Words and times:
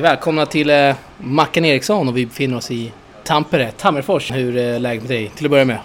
Välkomna 0.00 0.46
till 0.46 0.70
eh, 0.70 0.94
Mackan 1.18 1.64
Eriksson 1.64 2.08
och 2.08 2.16
vi 2.16 2.26
befinner 2.26 2.56
oss 2.56 2.70
i 2.70 2.92
Tampere, 3.24 3.70
Tammerfors. 3.70 4.30
Hur 4.32 4.56
är 4.56 4.78
läget 4.78 5.02
med 5.02 5.10
dig 5.10 5.28
till 5.28 5.46
att 5.46 5.50
börja 5.50 5.64
med? 5.64 5.78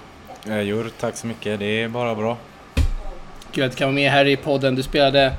Eh, 0.48 0.60
jo, 0.62 0.84
tack 1.00 1.18
så 1.18 1.28
mycket. 1.28 1.60
Det 1.60 1.66
är 1.66 1.88
bara 1.88 2.16
bra. 2.16 2.38
Kul 3.52 3.64
att 3.64 3.72
du 3.72 3.78
kan 3.78 3.88
vara 3.88 3.96
med 3.96 4.12
här 4.12 4.26
i 4.26 4.36
podden. 4.38 4.76
Du 4.76 4.84
spelade 4.84 5.34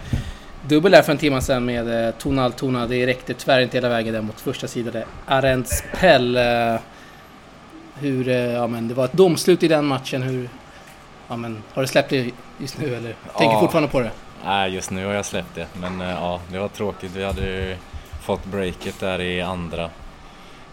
dubbel 0.68 0.92
där 0.92 1.02
för 1.02 1.12
en 1.12 1.18
timme 1.18 1.40
sedan 1.40 1.64
med 1.64 2.06
eh, 2.08 2.14
Tona 2.14 2.44
Altona. 2.44 2.86
Det 2.86 3.06
räckte 3.06 3.34
tyvärr 3.34 3.60
inte 3.60 3.76
hela 3.76 3.88
vägen 3.88 4.14
där 4.14 4.22
mot 4.22 4.40
första 4.40 4.66
sidan. 4.68 5.02
Arends 5.26 5.84
Pell. 6.00 6.36
Eh, 6.36 6.76
hur, 7.98 8.28
eh, 8.28 8.34
ja 8.36 8.66
men 8.66 8.88
det 8.88 8.94
var 8.94 9.04
ett 9.04 9.12
domslut 9.12 9.62
i 9.62 9.68
den 9.68 9.84
matchen. 9.84 10.22
Hur, 10.22 10.48
ja 11.28 11.36
men 11.36 11.62
har 11.74 11.82
du 11.82 11.88
släppt 11.88 12.10
det 12.10 12.30
just 12.58 12.78
nu 12.78 12.86
eller 12.94 13.14
tänker 13.38 13.54
Ja. 13.54 13.60
fortfarande 13.60 13.88
på 13.88 14.00
det? 14.00 14.10
Nej, 14.44 14.74
just 14.74 14.90
nu 14.90 15.06
har 15.06 15.12
jag 15.14 15.24
släppt 15.24 15.54
det. 15.54 15.66
Men 15.80 16.00
eh, 16.00 16.10
ja, 16.10 16.40
det 16.52 16.58
var 16.58 16.68
tråkigt. 16.68 17.10
Vi 17.14 17.24
hade 17.24 17.76
fått 18.26 18.44
breaket 18.44 19.00
där 19.00 19.20
i 19.20 19.40
andra. 19.42 19.84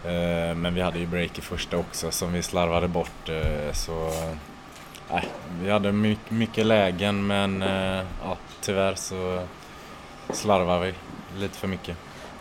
Eh, 0.04 0.54
Men 0.54 0.74
vi 0.74 0.80
hade 0.80 0.98
ju 0.98 1.06
break 1.06 1.38
i 1.38 1.40
första 1.40 1.76
också 1.76 2.10
som 2.10 2.32
vi 2.32 2.42
slarvade 2.42 2.88
bort. 2.88 3.28
eh, 3.28 3.72
Så 3.72 4.10
nej, 5.12 5.24
vi 5.62 5.70
hade 5.70 5.92
my- 5.92 6.16
mycket 6.28 6.66
lägen 6.66 7.26
men 7.26 7.62
eh, 7.62 8.02
ja, 8.24 8.36
tyvärr 8.60 8.94
så 8.94 9.40
slarvade 10.32 10.86
vi 10.86 10.94
lite 11.40 11.58
för 11.58 11.68
mycket. 11.68 11.96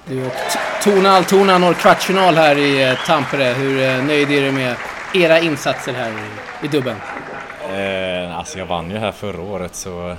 Du 0.06 0.26
och 0.26 0.32
T- 0.32 0.60
Tona 0.84 1.10
Altona 1.10 1.58
når 1.58 1.74
kvartsfinal 1.74 2.36
här 2.36 2.58
i 2.58 2.98
Tampere. 3.08 3.44
Hur 3.44 4.02
nöjd 4.04 4.32
är 4.32 4.42
du 4.42 4.52
med 4.52 4.76
era 5.14 5.40
insatser 5.40 5.94
här 5.94 6.12
i, 6.64 6.68
dubben? 6.68 6.96
Eh, 7.74 8.38
alltså 8.38 8.60
jag 8.60 8.66
vann 8.66 8.92
ju 8.92 8.98
här 8.98 9.12
förra 9.12 9.42
året 9.42 9.76
så 9.76 10.16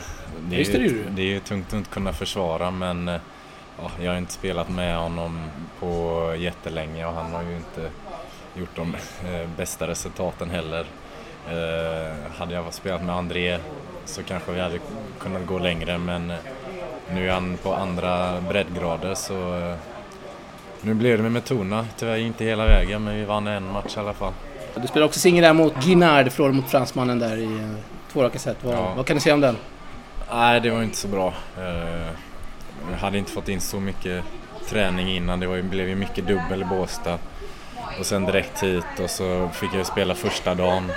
det 0.48 0.54
är, 0.56 0.58
Just 0.58 0.72
det, 0.72 0.78
det 0.78 0.84
ju, 1.22 1.30
är 1.30 1.34
ju 1.34 1.40
tungt 1.40 1.66
att 1.68 1.72
inte 1.74 1.90
kunna 1.90 2.12
försvara 2.12 2.70
men 2.70 3.18
ja, 3.82 3.90
jag 4.04 4.10
har 4.10 4.18
inte 4.18 4.32
spelat 4.32 4.68
med 4.68 4.96
honom 4.98 5.40
på 5.80 6.20
jättelänge 6.38 7.06
och 7.06 7.12
han 7.12 7.32
har 7.32 7.42
ju 7.42 7.56
inte 7.56 7.90
gjort 8.54 8.76
de 8.76 8.94
eh, 8.94 9.48
bästa 9.56 9.86
resultaten 9.86 10.50
heller. 10.50 10.86
Eh, 11.48 12.14
hade 12.38 12.54
jag 12.54 12.74
spelat 12.74 13.02
med 13.04 13.14
André 13.16 13.58
så 14.04 14.22
kanske 14.22 14.52
vi 14.52 14.60
hade 14.60 14.78
kunnat 15.20 15.46
gå 15.46 15.58
längre 15.58 15.98
men 15.98 16.30
eh, 16.30 16.36
nu 17.12 17.28
är 17.28 17.32
han 17.32 17.56
på 17.62 17.74
andra 17.74 18.40
breddgrader 18.40 19.14
så 19.14 19.74
nu 20.80 20.94
blev 20.94 21.22
det 21.22 21.30
med 21.30 21.44
Tona, 21.44 21.86
tyvärr 21.96 22.16
inte 22.16 22.44
hela 22.44 22.66
vägen 22.66 23.04
men 23.04 23.14
vi 23.16 23.24
vann 23.24 23.46
en 23.46 23.72
match 23.72 23.96
i 23.96 24.00
alla 24.00 24.12
fall. 24.12 24.32
Du 24.76 24.86
spelar 24.86 25.06
också 25.06 25.20
singel 25.20 25.42
där 25.42 25.52
mot 25.52 25.74
Guinard, 25.84 26.32
förlorade 26.32 26.56
mot 26.56 26.70
fransmannen 26.70 27.18
där 27.18 27.36
i 27.36 27.68
två 28.12 28.22
raka 28.22 28.38
set. 28.38 28.56
Vad, 28.64 28.74
Ja. 28.74 28.92
vad 28.96 29.06
kan 29.06 29.16
du 29.16 29.20
säga 29.20 29.34
om 29.34 29.40
den? 29.40 29.56
Nej, 30.32 30.60
det 30.60 30.70
var 30.70 30.82
inte 30.82 30.96
så 30.96 31.08
bra. 31.08 31.34
Jag 32.90 32.98
hade 32.98 33.18
inte 33.18 33.32
fått 33.32 33.48
in 33.48 33.60
så 33.60 33.80
mycket 33.80 34.24
träning 34.68 35.16
innan. 35.16 35.40
Det 35.40 35.46
var, 35.46 35.62
blev 35.62 35.88
ju 35.88 35.94
mycket 35.94 36.26
dubbel 36.26 36.62
i 36.62 36.64
Båstad. 36.64 37.18
Och 37.98 38.06
sen 38.06 38.26
direkt 38.26 38.62
hit 38.62 38.84
och 39.02 39.10
så 39.10 39.48
fick 39.52 39.74
jag 39.74 39.86
spela 39.86 40.14
första 40.14 40.54
dagen. 40.54 40.90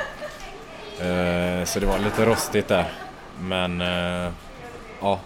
Eh, 0.99 1.65
Så 1.65 1.79
det 1.79 1.85
var 1.85 1.99
lite 1.99 2.25
rostigt 2.25 2.67
där. 2.67 2.85
Men 3.41 3.81
eh, 3.81 4.31
ja, 5.01 5.19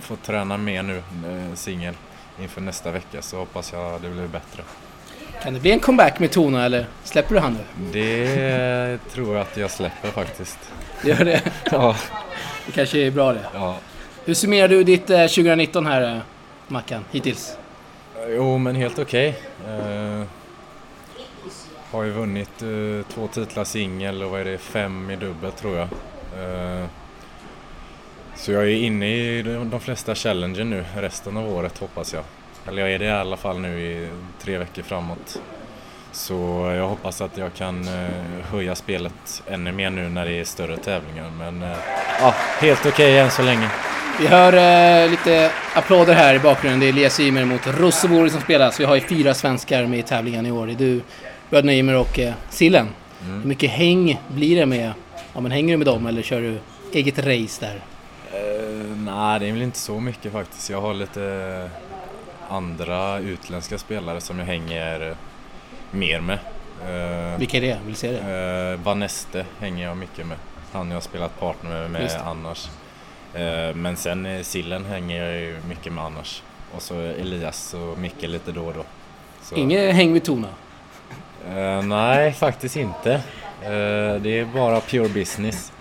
får 0.00 0.16
träna 0.16 0.56
mer 0.56 0.82
nu, 0.82 0.96
eh, 0.98 1.54
singel, 1.54 1.94
inför 2.40 2.60
nästa 2.60 2.90
vecka 2.90 3.22
så 3.22 3.36
hoppas 3.38 3.72
jag 3.72 4.00
det 4.02 4.08
blir 4.08 4.26
bättre. 4.28 4.62
Kan 5.42 5.54
det 5.54 5.60
bli 5.60 5.70
en 5.72 5.80
comeback 5.80 6.18
med 6.18 6.30
Tona 6.30 6.64
eller 6.64 6.86
släpper 7.04 7.34
du 7.34 7.40
han 7.40 7.52
nu? 7.52 7.90
Det 7.92 8.98
tror 9.12 9.34
jag 9.36 9.42
att 9.42 9.56
jag 9.56 9.70
släpper 9.70 10.08
faktiskt. 10.10 10.58
Gör 11.04 11.24
det? 11.24 11.42
Ja, 11.70 11.96
Det 12.66 12.72
kanske 12.72 12.98
är 12.98 13.10
bra 13.10 13.32
det. 13.32 13.44
ja. 13.54 13.76
Hur 14.24 14.34
summerar 14.34 14.68
du 14.68 14.84
ditt 14.84 15.10
eh, 15.10 15.18
2019 15.18 15.86
här, 15.86 16.16
eh, 16.16 16.22
Mackan, 16.68 17.04
hittills? 17.10 17.56
Eh, 18.16 18.34
jo, 18.34 18.58
men 18.58 18.74
helt 18.74 18.98
okej. 18.98 19.38
Eh, 19.68 20.22
har 21.90 22.02
ju 22.02 22.10
vunnit 22.10 22.62
eh, 22.62 23.14
två 23.14 23.26
titlar 23.28 23.64
singel 23.64 24.22
och 24.22 24.30
vad 24.30 24.40
är 24.40 24.44
det, 24.44 24.58
fem 24.58 25.10
i 25.10 25.16
dubbel 25.16 25.52
tror 25.52 25.76
jag. 25.76 25.88
Eh, 26.42 26.84
så 28.36 28.52
jag 28.52 28.62
är 28.62 28.68
inne 28.68 29.08
i 29.08 29.42
de, 29.42 29.70
de 29.70 29.80
flesta 29.80 30.14
challenger 30.14 30.64
nu 30.64 30.84
resten 30.96 31.36
av 31.36 31.52
året 31.52 31.78
hoppas 31.78 32.12
jag. 32.12 32.24
Eller 32.68 32.82
jag 32.82 32.92
är 32.92 32.98
det 32.98 33.04
i 33.04 33.10
alla 33.10 33.36
fall 33.36 33.58
nu 33.58 33.80
i 33.80 34.08
tre 34.42 34.58
veckor 34.58 34.82
framåt. 34.82 35.40
Så 36.12 36.34
jag 36.76 36.88
hoppas 36.88 37.20
att 37.20 37.36
jag 37.36 37.54
kan 37.54 37.88
eh, 37.88 38.44
höja 38.50 38.74
spelet 38.74 39.42
ännu 39.46 39.72
mer 39.72 39.90
nu 39.90 40.08
när 40.08 40.26
det 40.26 40.32
är 40.32 40.44
större 40.44 40.76
tävlingar. 40.76 41.30
Men 41.38 41.60
ja, 42.20 42.34
helt 42.60 42.86
okej 42.86 43.18
än 43.18 43.30
så 43.30 43.42
länge. 43.42 43.70
Vi 44.20 44.26
hör 44.26 44.52
eh, 45.04 45.10
lite 45.10 45.50
applåder 45.74 46.14
här 46.14 46.34
i 46.34 46.38
bakgrunden. 46.38 46.80
Det 46.80 46.86
är 46.86 46.88
Elias 46.88 47.20
Ymer 47.20 47.44
mot 47.44 47.66
Rosovori 47.66 48.30
som 48.30 48.40
spelas. 48.40 48.80
Vi 48.80 48.84
har 48.84 48.94
ju 48.94 49.00
fyra 49.00 49.34
svenskar 49.34 49.86
med 49.86 49.98
i 49.98 50.02
tävlingen 50.02 50.46
i 50.46 50.50
år. 50.50 50.66
Det 50.66 50.72
är 50.72 50.76
du, 50.76 51.00
bröderna 51.50 51.72
Ymer 51.74 51.96
och 51.96 52.18
eh, 52.18 52.34
Sillen. 52.50 52.88
Mm. 53.24 53.40
Hur 53.40 53.48
mycket 53.48 53.70
häng 53.70 54.20
blir 54.28 54.56
det 54.56 54.66
med... 54.66 54.92
Ja, 55.34 55.40
men 55.40 55.50
hänger 55.52 55.74
du 55.74 55.76
med 55.76 55.86
dem 55.86 56.06
eller 56.06 56.22
kör 56.22 56.40
du 56.40 56.58
eget 56.92 57.18
race 57.18 57.66
där? 57.66 57.80
Eh, 58.32 58.86
nej, 58.96 59.40
det 59.40 59.48
är 59.48 59.52
väl 59.52 59.62
inte 59.62 59.78
så 59.78 60.00
mycket 60.00 60.32
faktiskt. 60.32 60.70
Jag 60.70 60.80
har 60.80 60.94
lite 60.94 61.70
andra 62.48 63.18
utländska 63.18 63.78
spelare 63.78 64.20
som 64.20 64.38
jag 64.38 64.46
hänger 64.46 65.14
mer 65.90 66.20
med. 66.20 66.38
Eh, 66.84 67.38
Vilka 67.38 67.56
är 67.56 67.60
det? 67.60 67.78
Vill 67.86 67.96
se 67.96 68.10
det? 68.12 68.72
eh, 68.72 68.84
Vaneste 68.84 69.44
hänger 69.60 69.84
jag 69.86 69.96
mycket 69.96 70.26
med. 70.26 70.36
Han 70.72 70.88
jag 70.88 70.96
har 70.96 71.00
spelat 71.00 71.40
partner 71.40 71.70
med, 71.70 71.90
med 71.90 72.20
annars. 72.24 72.68
Eh, 73.34 73.74
men 73.74 73.96
sen 73.96 74.26
eh, 74.26 74.42
Sillen 74.42 74.84
hänger 74.84 75.24
jag 75.24 75.40
ju 75.40 75.56
mycket 75.68 75.92
med 75.92 76.04
annars. 76.04 76.42
Och 76.74 76.82
så 76.82 76.94
Elias 76.94 77.74
och 77.74 77.98
Micke 77.98 78.22
lite 78.22 78.52
då 78.52 78.64
och 78.64 78.74
då. 78.74 78.84
Så, 79.42 79.54
Inget 79.54 79.94
häng 79.94 80.12
med 80.12 80.24
Tona? 80.24 80.48
Eh, 81.48 81.82
nej, 81.82 82.32
faktiskt 82.32 82.76
inte. 82.76 83.12
Eh, 83.62 84.14
det 84.20 84.38
är 84.38 84.44
bara 84.54 84.80
pure 84.80 85.08
business. 85.08 85.72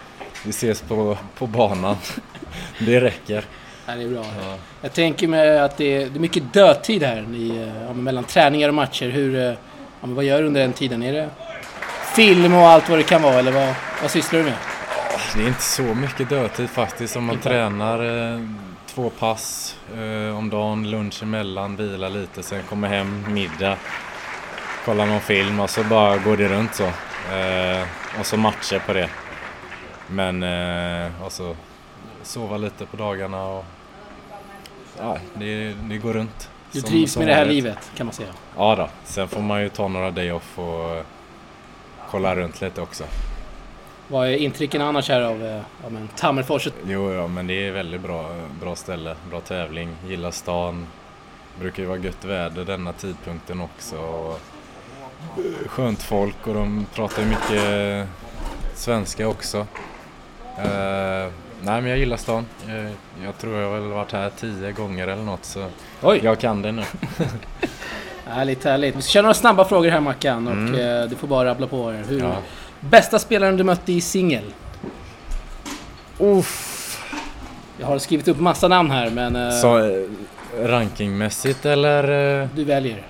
Vi 0.46 0.50
ses 0.50 0.82
på, 0.82 1.18
på 1.38 1.48
banan. 1.48 1.96
det 2.80 3.02
räcker. 3.02 3.46
Ja, 3.86 3.96
det 3.96 4.04
är 4.04 4.08
bra. 4.08 4.26
Ja. 4.42 4.56
Jag 4.82 4.94
tänker 4.94 5.28
mig 5.28 5.60
att 5.60 5.78
det 5.78 5.96
är, 5.96 6.10
det 6.10 6.18
är 6.18 6.20
mycket 6.20 6.54
dödtid 6.54 7.04
här 7.04 7.22
i, 7.36 7.72
ja, 7.88 7.94
mellan 7.94 8.24
träningar 8.24 8.68
och 8.68 8.76
matcher. 8.76 9.10
Hur, 9.10 9.36
ja, 9.36 9.56
vad 10.02 10.24
gör 10.24 10.42
du 10.42 10.48
under 10.48 10.62
den 10.62 10.74
tiden? 10.74 11.04
Är 11.04 11.14
det 11.14 11.30
film 12.16 12.54
och 12.54 12.68
allt 12.68 12.90
vad 12.90 13.00
det 13.00 13.04
kan 13.04 13.22
vara 13.22 13.40
eller 13.40 13.52
vad, 13.52 13.76
vad 14.02 14.12
sysslar 14.12 14.40
du 14.40 14.46
med? 14.46 14.56
Det 15.36 15.44
är 15.44 15.48
inte 15.48 15.62
så 15.62 15.82
mycket 15.84 16.30
dödtid 16.30 16.70
faktiskt 16.70 17.16
om 17.16 17.24
man 17.26 17.36
Inte? 17.36 17.50
tränar 17.50 18.34
eh, 18.34 18.42
två 18.86 19.10
pass 19.10 19.76
eh, 19.98 20.38
om 20.38 20.50
dagen, 20.50 20.92
lunch 20.92 21.24
emellan, 21.24 21.76
vila 21.76 22.10
lite, 22.10 22.44
sen 22.44 22.64
kommer 22.64 22.88
hem, 22.88 23.26
middag, 23.34 23.78
kollar 24.86 25.06
någon 25.06 25.20
film 25.22 25.60
och 25.60 25.70
så 25.70 25.84
bara 25.84 26.18
går 26.18 26.38
det 26.38 26.48
runt 26.48 26.76
så. 26.76 26.84
Eh, 27.36 27.88
och 28.20 28.26
så 28.26 28.38
matcher 28.38 28.80
på 28.86 28.94
det. 28.94 29.10
Men 30.08 30.44
eh, 30.44 31.24
och 31.26 31.32
så 31.32 31.56
sova 32.24 32.58
lite 32.58 32.86
på 32.86 32.98
dagarna 32.98 33.46
och 33.46 33.66
ja, 35.00 35.18
det, 35.34 35.74
det 35.74 35.98
går 35.98 36.14
runt. 36.14 36.50
Du 36.72 36.82
Som- 36.82 36.90
trivs 36.90 37.12
som 37.14 37.20
med 37.20 37.30
det 37.30 37.36
här 37.36 37.46
livet 37.46 37.92
kan 37.98 38.06
man 38.06 38.14
säga. 38.14 38.30
Ja 38.58 38.76
då, 38.76 38.90
sen 39.04 39.28
får 39.28 39.42
man 39.42 39.62
ju 39.62 39.70
ta 39.70 39.88
några 39.88 40.12
day 40.12 40.32
off 40.32 40.60
och 40.60 41.06
kolla 42.10 42.36
runt 42.36 42.62
lite 42.62 42.82
också. 42.82 43.04
Vad 44.12 44.28
är 44.28 44.36
intrycken 44.38 44.82
annars 44.82 45.10
här 45.10 45.22
av 45.22 45.46
eh, 45.46 45.62
ja, 45.84 45.90
men 45.90 46.08
Tammerfors? 46.16 46.68
Jo, 46.88 47.14
ja, 47.14 47.28
men 47.28 47.48
det 47.48 47.68
är 47.68 47.72
väldigt 47.72 48.02
bra, 48.02 48.30
bra 48.62 48.76
ställe, 48.76 49.16
bra 49.30 49.40
tävling, 49.42 49.90
gillar 50.08 50.32
stan. 50.32 50.88
Brukar 51.60 51.84
ju 51.84 51.90
vara 51.90 51.98
gött 52.00 52.26
väder 52.26 52.66
denna 52.66 52.94
tidpunkten 52.94 53.62
också. 53.62 53.98
Och 53.98 54.40
eh, 55.38 55.68
skönt 55.68 56.02
folk 56.04 56.48
och 56.48 56.54
de 56.54 56.86
pratar 56.96 57.22
ju 57.22 57.28
mycket 57.28 58.08
svenska 58.76 59.28
också. 59.28 59.58
Eh, 60.58 61.28
nej, 61.62 61.82
men 61.82 61.86
jag 61.88 61.98
gillar 61.98 62.18
stan. 62.18 62.46
Jag, 62.68 62.86
jag 63.26 63.38
tror 63.38 63.58
jag 63.60 63.70
har 63.72 63.80
varit 63.80 64.12
här 64.12 64.32
tio 64.40 64.72
gånger 64.72 65.08
eller 65.08 65.24
något 65.24 65.46
så 65.46 65.66
Oj! 66.02 66.20
jag 66.24 66.40
kan 66.40 66.62
det 66.62 66.72
nu. 66.72 66.84
Härligt, 68.26 68.64
härligt. 68.64 68.96
Vi 68.96 69.02
ska 69.02 69.10
köra 69.12 69.22
några 69.22 69.34
snabba 69.34 69.66
frågor 69.66 69.90
här 69.90 70.00
Mackan 70.00 70.48
och 70.48 70.54
Mm. 70.54 71.02
eh, 71.04 71.10
du 71.10 71.16
får 71.16 71.28
bara 71.28 71.50
rabbla 71.50 71.68
på 71.68 71.90
här. 71.92 72.04
Hur, 72.08 72.20
Ja. 72.20 72.36
Bästa 72.80 73.20
spelaren 73.20 73.58
du 73.58 73.64
mötte 73.64 73.92
i 73.94 74.02
singel? 74.02 74.44
Uff. 76.18 76.76
Jag 77.78 77.88
har 77.88 77.98
skrivit 78.00 78.28
upp 78.28 78.40
massa 78.40 78.68
namn 78.68 78.92
här 78.92 79.10
men 79.10 79.36
eh, 79.36 79.52
Så 79.52 79.78
eh, 79.80 80.02
rankingmässigt 80.62 81.66
eller? 81.66 82.42
eh, 82.42 82.48
du 82.56 82.64
väljer. 82.64 83.04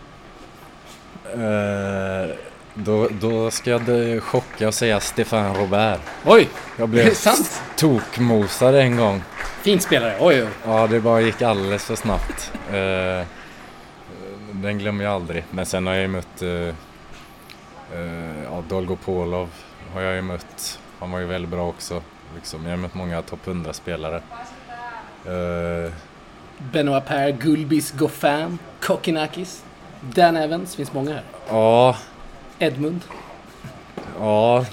Eh, 1.33 2.35
då, 2.73 3.07
då 3.21 3.51
ska 3.51 3.69
jag 3.69 4.23
chocka 4.23 4.67
och 4.67 4.73
säga 4.73 4.99
Stefan 4.99 5.55
Robert. 5.55 5.99
Oj! 6.25 6.47
Jag 6.77 6.89
blev 6.89 7.13
sant? 7.13 7.61
tokmosad 7.75 8.75
en 8.75 8.97
gång. 8.97 9.23
Fin 9.61 9.79
spelare, 9.79 10.15
oj 10.19 10.43
oj. 10.43 10.49
Ja, 10.65 10.87
det 10.87 10.99
bara 10.99 11.21
gick 11.21 11.41
alldeles 11.41 11.83
för 11.85 11.95
snabbt. 11.95 12.51
Den 14.51 14.77
glömmer 14.77 15.03
jag 15.03 15.13
aldrig. 15.13 15.43
Men 15.51 15.65
sen 15.65 15.87
har 15.87 15.93
jag 15.93 16.01
ju 16.01 16.07
mött 16.07 16.41
eh, 17.93 18.43
ja, 18.43 18.63
Dolgopolov 18.69 19.49
har 19.93 20.01
jag 20.01 20.15
ju 20.15 20.21
mött. 20.21 20.79
Han 20.99 21.11
var 21.11 21.19
ju 21.19 21.25
väldigt 21.25 21.51
bra 21.51 21.67
också. 21.67 22.01
Liksom. 22.35 22.63
Jag 22.63 22.71
har 22.71 22.77
mött 22.77 22.93
många 22.93 23.21
topp 23.21 23.39
100-spelare. 23.45 24.21
Eh, 25.25 25.91
Benoit 26.57 27.05
Per, 27.05 27.31
Gulbis, 27.31 27.91
Goffin, 27.91 28.59
Kokkinakis, 28.81 29.63
Dan 30.01 30.37
Evans. 30.37 30.75
finns 30.75 30.93
många 30.93 31.13
här. 31.13 31.23
Ja, 31.49 31.95
Edmund. 32.59 33.01
ja, 34.19 34.65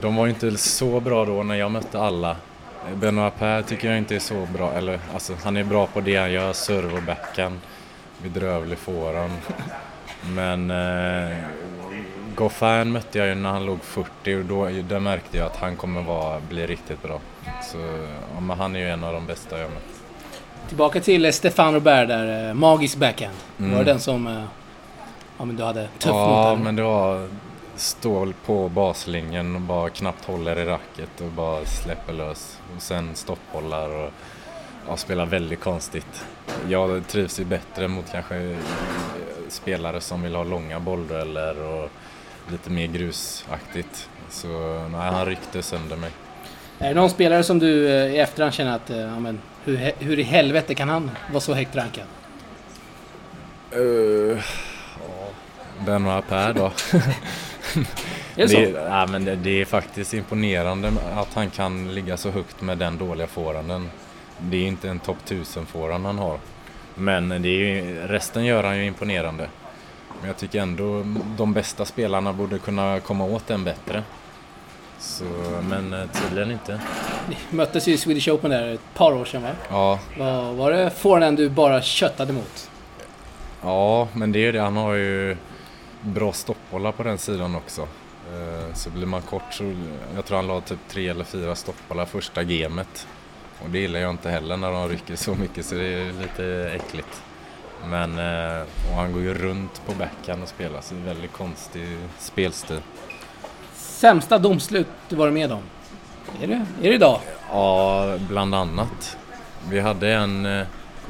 de 0.00 0.16
var 0.16 0.26
ju 0.26 0.30
inte 0.32 0.56
så 0.56 1.00
bra 1.00 1.24
då 1.24 1.42
när 1.42 1.54
jag 1.54 1.70
mötte 1.70 2.00
alla. 2.00 2.36
Benoit 2.94 3.38
Per 3.38 3.62
tycker 3.62 3.88
jag 3.88 3.98
inte 3.98 4.14
är 4.16 4.18
så 4.20 4.46
bra, 4.54 4.72
eller 4.72 5.00
alltså 5.14 5.32
han 5.44 5.56
är 5.56 5.64
bra 5.64 5.86
på 5.86 6.00
det 6.00 6.16
han 6.16 6.32
gör, 6.32 6.52
serve 6.52 6.96
och 6.96 7.02
backhand. 7.02 7.58
Bedrövlig 8.22 8.78
forehand. 8.78 9.32
Men 10.34 10.70
eh, 10.70 11.36
Goffin 12.36 12.92
mötte 12.92 13.18
jag 13.18 13.28
ju 13.28 13.34
när 13.34 13.50
han 13.50 13.66
låg 13.66 13.82
40 13.82 14.36
och 14.36 14.44
då 14.44 14.64
där 14.64 15.00
märkte 15.00 15.36
jag 15.36 15.46
att 15.46 15.56
han 15.56 15.76
kommer 15.76 16.02
vara, 16.02 16.40
bli 16.40 16.66
riktigt 16.66 17.02
bra. 17.02 17.20
Så 17.72 17.78
ja, 18.34 18.40
men 18.40 18.58
han 18.58 18.76
är 18.76 18.80
ju 18.80 18.88
en 18.88 19.04
av 19.04 19.12
de 19.12 19.26
bästa 19.26 19.58
jag 19.58 19.70
mött. 19.70 20.02
Tillbaka 20.68 21.00
till 21.00 21.24
eh, 21.24 21.30
Stefan 21.30 21.74
Robert 21.74 22.08
där, 22.08 22.48
eh, 22.48 22.54
magisk 22.54 22.96
backhand. 22.96 23.36
Mm. 23.58 23.70
Var 23.72 23.78
det 23.78 23.90
den 23.90 24.00
som 24.00 24.26
eh, 24.26 24.42
ja, 25.38 25.44
men 25.44 25.56
du 25.56 25.62
hade 25.62 25.88
tuff 25.98 26.10
Ja, 26.12 26.54
mot? 26.54 26.64
men 26.64 26.76
det 26.76 26.82
var 26.82 27.28
stål 27.76 28.34
på 28.46 28.68
baslinjen 28.68 29.54
och 29.54 29.60
bara 29.60 29.90
knappt 29.90 30.24
håller 30.24 30.58
i 30.58 30.64
racket 30.64 31.20
och 31.20 31.30
bara 31.30 31.64
släpper 31.64 32.12
lös. 32.12 32.58
Och 32.76 32.82
sen 32.82 33.10
stoppbollar 33.14 33.88
och 34.04 34.10
ja, 34.88 34.96
spelar 34.96 35.26
väldigt 35.26 35.60
konstigt. 35.60 36.24
Jag 36.68 37.06
trivs 37.08 37.40
ju 37.40 37.44
bättre 37.44 37.88
mot 37.88 38.12
kanske 38.12 38.56
spelare 39.48 40.00
som 40.00 40.22
vill 40.22 40.34
ha 40.34 40.44
långa 40.44 40.80
bolldueller 40.80 41.62
och 41.62 41.90
lite 42.50 42.70
mer 42.70 42.86
grusaktigt. 42.86 44.08
Så 44.30 44.48
nej, 44.92 45.10
han 45.10 45.26
ryckte 45.26 45.62
sönder 45.62 45.96
mig. 45.96 46.10
Är 46.78 46.88
det 46.88 46.94
någon 46.94 47.10
spelare 47.10 47.42
som 47.42 47.58
du 47.58 47.88
eh, 47.88 48.14
i 48.14 48.18
efterhand 48.18 48.54
känner 48.54 48.76
att, 48.76 48.90
eh, 48.90 48.98
ja, 48.98 49.20
men, 49.20 49.38
hur, 49.64 49.92
hur 49.98 50.18
i 50.18 50.22
helvete 50.22 50.74
kan 50.74 50.88
han 50.88 51.10
vara 51.30 51.40
så 51.40 51.54
högt 51.54 51.76
rankad? 51.76 52.04
Uh, 53.76 54.38
Benoit 55.86 56.28
Per 56.28 56.52
då. 56.52 56.64
Är 58.36 58.42
det 58.42 58.48
så? 58.48 58.56
Det, 58.56 58.70
ja, 58.70 59.06
men 59.06 59.24
det, 59.24 59.36
det 59.36 59.60
är 59.60 59.64
faktiskt 59.64 60.14
imponerande 60.14 60.92
att 61.14 61.34
han 61.34 61.50
kan 61.50 61.94
ligga 61.94 62.16
så 62.16 62.30
högt 62.30 62.60
med 62.60 62.78
den 62.78 62.98
dåliga 62.98 63.26
forehanden. 63.26 63.90
Det 64.38 64.56
är 64.56 64.66
inte 64.66 64.88
en 64.88 64.98
topp 64.98 65.16
1000 65.24 65.66
forehand 65.66 66.06
han 66.06 66.18
har. 66.18 66.38
Men 66.94 67.28
det 67.28 67.48
är 67.48 67.58
ju, 67.58 68.06
resten 68.06 68.44
gör 68.44 68.64
han 68.64 68.78
ju 68.78 68.84
imponerande. 68.84 69.48
Men 70.20 70.26
jag 70.28 70.36
tycker 70.36 70.60
ändå 70.60 71.04
de 71.36 71.52
bästa 71.52 71.84
spelarna 71.84 72.32
borde 72.32 72.58
kunna 72.58 73.00
komma 73.00 73.24
åt 73.24 73.46
den 73.46 73.64
bättre. 73.64 74.02
Så, 74.98 75.24
men 75.68 75.92
eh, 75.92 76.06
tydligen 76.12 76.50
inte. 76.50 76.80
Ni 77.28 77.36
möttes 77.50 77.88
ju 77.88 77.92
i 77.92 77.98
Swedish 77.98 78.28
Open 78.28 78.50
där 78.50 78.68
ett 78.74 78.94
par 78.94 79.12
år 79.12 79.24
sedan 79.24 79.42
va? 79.42 79.48
Ja, 79.70 79.98
Var, 80.18 80.52
var 80.52 80.70
det 80.70 80.90
forehanden 80.90 81.44
du 81.44 81.50
bara 81.50 81.82
köttade 81.82 82.32
mot? 82.32 82.70
ja, 83.62 84.08
men 84.12 84.32
det 84.32 84.38
är 84.38 84.40
ju 84.40 84.52
det. 84.52 84.60
Han 84.60 84.76
har 84.76 84.94
ju 84.94 85.36
bra 86.00 86.32
stoppbollar 86.32 86.92
på 86.92 87.02
den 87.02 87.18
sidan 87.18 87.54
också. 87.54 87.82
Eh, 88.32 88.74
Så 88.74 88.90
blir 88.90 89.06
man 89.06 89.22
kort 89.22 89.42
så, 89.54 89.74
jag 90.14 90.24
tror 90.24 90.36
han 90.36 90.46
la 90.46 90.60
typ 90.60 90.78
tre 90.88 91.08
eller 91.08 91.24
fyra 91.24 91.54
stoppbollar 91.54 92.04
första 92.04 92.44
gamet. 92.44 93.06
Och 93.64 93.70
det 93.70 93.78
gillar 93.78 94.00
jag 94.00 94.10
inte 94.10 94.30
heller 94.30 94.56
när 94.56 94.72
de 94.72 94.88
rycker 94.88 95.16
så 95.16 95.34
mycket 95.34 95.66
så 95.66 95.74
det 95.74 95.86
är 95.86 96.12
lite 96.22 96.70
äckligt. 96.74 97.22
Men, 97.90 98.18
eh, 98.18 98.62
och 98.90 98.96
han 98.96 99.12
går 99.12 99.22
ju 99.22 99.34
runt 99.34 99.86
på 99.86 99.92
backhand 99.94 100.42
och 100.42 100.48
spelar 100.48 100.80
så 100.80 100.94
det 100.94 101.00
är 101.00 101.04
väldigt 101.04 101.32
konstig 101.32 101.98
spelstil. 102.18 102.80
Sämsta 103.74 104.38
domslut 104.38 104.86
du 105.08 105.16
varit 105.16 105.34
med 105.34 105.52
om? 105.52 105.62
Är 106.42 106.46
det, 106.46 106.54
är 106.82 106.88
det 106.88 106.94
idag? 106.94 107.20
Ja, 107.50 108.18
bland 108.28 108.54
annat. 108.54 109.16
Vi 109.70 109.80
hade 109.80 110.12
en 110.12 110.46
eh, 110.46 110.66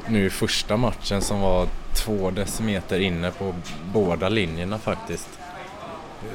nu 0.07 0.25
i 0.25 0.29
första 0.29 0.77
matchen 0.77 1.21
som 1.21 1.41
var 1.41 1.67
två 1.95 2.31
decimeter 2.31 2.99
inne 2.99 3.31
på 3.31 3.53
båda 3.93 4.29
linjerna 4.29 4.77
faktiskt. 4.79 5.29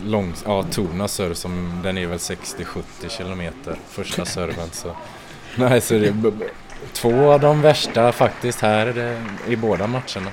Lång, 0.04 0.34
ja, 0.44 0.62
Tona 0.62 1.08
serve 1.08 1.34
som 1.34 1.80
den 1.82 1.98
är 1.98 2.06
väl 2.06 2.18
60-70 2.18 2.82
kilometer 3.08 3.76
första 3.88 4.24
serven 4.24 4.68
så. 4.72 4.96
Nej, 5.56 5.80
så 5.80 5.94
det 5.94 6.12
två 6.92 7.32
av 7.32 7.40
de 7.40 7.62
värsta 7.62 8.12
faktiskt 8.12 8.60
här 8.60 9.16
i 9.48 9.56
båda 9.56 9.86
matcherna. 9.86 10.30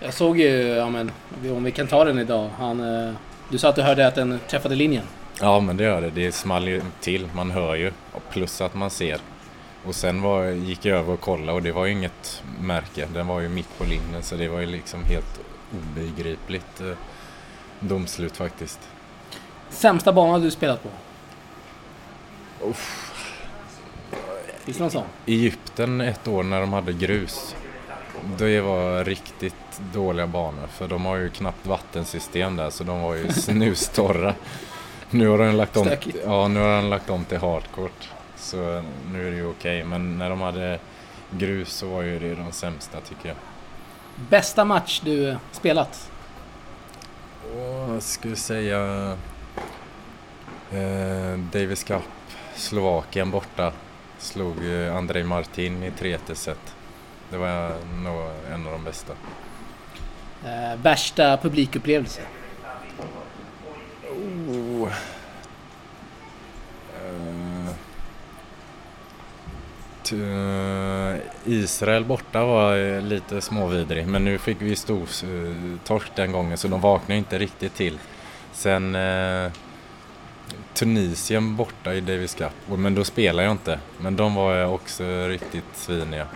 Jag 0.00 0.14
såg 0.14 0.38
ju, 0.38 0.68
ja 0.68 0.90
men 0.90 1.10
om 1.50 1.64
vi 1.64 1.70
kan 1.70 1.86
ta 1.86 2.04
den 2.04 2.18
idag. 2.18 2.50
Han, 2.58 3.06
eh, 3.06 3.14
du 3.48 3.58
sa 3.58 3.68
att 3.68 3.76
du 3.76 3.82
hörde 3.82 4.06
att 4.06 4.14
den 4.14 4.40
träffade 4.48 4.74
linjen. 4.74 5.04
Ja 5.40 5.60
men 5.60 5.76
det 5.76 5.84
gör 5.84 6.00
det, 6.00 6.10
det 6.10 6.32
small 6.32 6.68
ju 6.68 6.82
till, 7.00 7.28
man 7.34 7.50
hör 7.50 7.74
ju. 7.74 7.92
Plus 8.30 8.60
att 8.60 8.74
man 8.74 8.90
ser. 8.90 9.20
Och 9.84 9.94
sen 9.94 10.22
var, 10.22 10.44
gick 10.44 10.84
jag 10.84 10.98
över 10.98 11.12
och 11.12 11.20
kollade 11.20 11.52
och 11.52 11.62
det 11.62 11.72
var 11.72 11.86
ju 11.86 11.92
inget 11.92 12.42
märke. 12.60 13.08
Den 13.14 13.26
var 13.26 13.40
ju 13.40 13.48
mitt 13.48 13.78
på 13.78 13.84
linjen 13.84 14.22
så 14.22 14.36
det 14.36 14.48
var 14.48 14.60
ju 14.60 14.66
liksom 14.66 15.04
helt 15.04 15.40
obegripligt 15.72 16.80
eh, 16.80 16.96
domslut 17.80 18.36
faktiskt. 18.36 18.80
Sämsta 19.70 20.12
bana 20.12 20.38
du 20.38 20.50
spelat 20.50 20.82
på? 20.82 20.88
Finns 24.64 24.76
det 24.76 24.82
någon 24.82 24.90
sån? 24.90 25.04
Egypten 25.26 26.00
ett 26.00 26.28
år 26.28 26.42
när 26.42 26.60
de 26.60 26.72
hade 26.72 26.92
grus. 26.92 27.56
Det 28.38 28.60
var 28.60 29.04
riktigt 29.04 29.54
dåliga 29.92 30.26
banor 30.26 30.66
för 30.66 30.88
de 30.88 31.04
har 31.04 31.16
ju 31.16 31.30
knappt 31.30 31.66
vattensystem 31.66 32.56
där 32.56 32.70
så 32.70 32.84
de 32.84 33.00
var 33.02 33.14
ju 33.14 33.28
snustorra. 33.32 34.34
Nu 35.10 35.28
har 35.28 35.38
den 35.38 35.56
lagt 35.56 35.76
om, 35.76 35.84
Stökigt. 35.84 36.18
ja, 36.24 36.48
nu 36.48 36.60
har 36.60 36.68
den 36.76 36.90
lagt 36.90 37.10
om 37.10 37.24
till 37.24 37.38
hardcourt. 37.38 38.08
Så 38.36 38.82
nu 39.12 39.26
är 39.26 39.30
det 39.30 39.36
ju 39.36 39.50
okej 39.50 39.84
men 39.84 40.18
när 40.18 40.30
de 40.30 40.40
hade 40.40 40.78
grus 41.30 41.72
så 41.72 41.86
var 41.88 42.02
ju 42.02 42.18
det 42.18 42.34
de 42.34 42.52
sämsta 42.52 43.00
tycker 43.00 43.28
jag. 43.28 43.36
Bästa 44.30 44.64
match 44.64 45.00
du 45.04 45.36
spelat? 45.52 46.10
Och 47.54 47.94
jag 47.94 48.02
skulle 48.02 48.36
säga 48.36 48.78
eh, 50.72 51.38
Davis 51.52 51.84
Cup, 51.84 52.02
Slovakien 52.56 53.30
borta. 53.30 53.72
Slog 54.24 54.64
eh, 54.64 54.96
Andrei 54.96 55.24
Martin 55.24 55.82
i 55.82 55.90
3 55.90 56.18
set. 56.34 56.74
Det 57.30 57.36
var 57.36 57.72
nog 58.02 58.30
en 58.52 58.66
av 58.66 58.72
de 58.72 58.84
bästa. 58.84 59.12
Eh, 60.44 60.80
värsta 60.82 61.36
publikupplevelse? 61.36 62.20
Oh. 64.48 64.88
Eh, 70.12 71.16
Israel 71.44 72.04
borta 72.04 72.44
var 72.44 73.00
lite 73.00 73.40
småvidrig 73.40 74.06
men 74.06 74.24
nu 74.24 74.38
fick 74.38 74.62
vi 74.62 74.76
stor 74.76 75.02
eh, 75.02 75.78
torsk 75.84 76.16
den 76.16 76.32
gången 76.32 76.58
så 76.58 76.68
de 76.68 76.80
vaknade 76.80 77.18
inte 77.18 77.38
riktigt 77.38 77.74
till. 77.74 77.98
Sen 78.52 78.94
eh, 78.94 79.50
Tunisien 80.74 81.56
borta 81.56 81.94
i 81.94 82.00
Davis 82.00 82.34
Cup, 82.34 82.52
men 82.66 82.94
då 82.94 83.04
spelar 83.04 83.42
jag 83.42 83.52
inte. 83.52 83.78
Men 83.98 84.16
de 84.16 84.34
var 84.34 84.66
också 84.66 85.04
riktigt 85.28 85.64
sviniga 85.74 86.26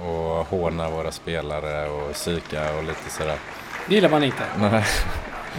och 0.00 0.46
håna 0.46 0.90
våra 0.90 1.12
spelare 1.12 1.88
och 1.88 2.12
psyka 2.12 2.76
och 2.76 2.84
lite 2.84 3.10
sådär. 3.10 3.38
Det 3.88 3.94
gillar 3.94 4.08
man 4.08 4.22
inte. 4.22 4.42
Nej. 4.58 4.84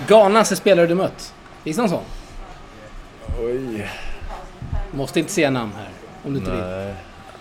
Galnaste 0.08 0.56
spelare 0.56 0.88
du 0.88 0.96
mött? 0.96 1.34
Finns 1.64 1.78
det 1.78 1.82
någon 1.84 1.90
sån? 1.90 2.04
Oj. 3.40 3.90
Måste 4.92 5.20
inte 5.20 5.32
säga 5.32 5.50
namn 5.50 5.72
här. 5.78 5.90
Om 6.24 6.34
du 6.34 6.40
inte 6.40 6.52
vill. 6.52 6.60
Nej, 6.60 6.96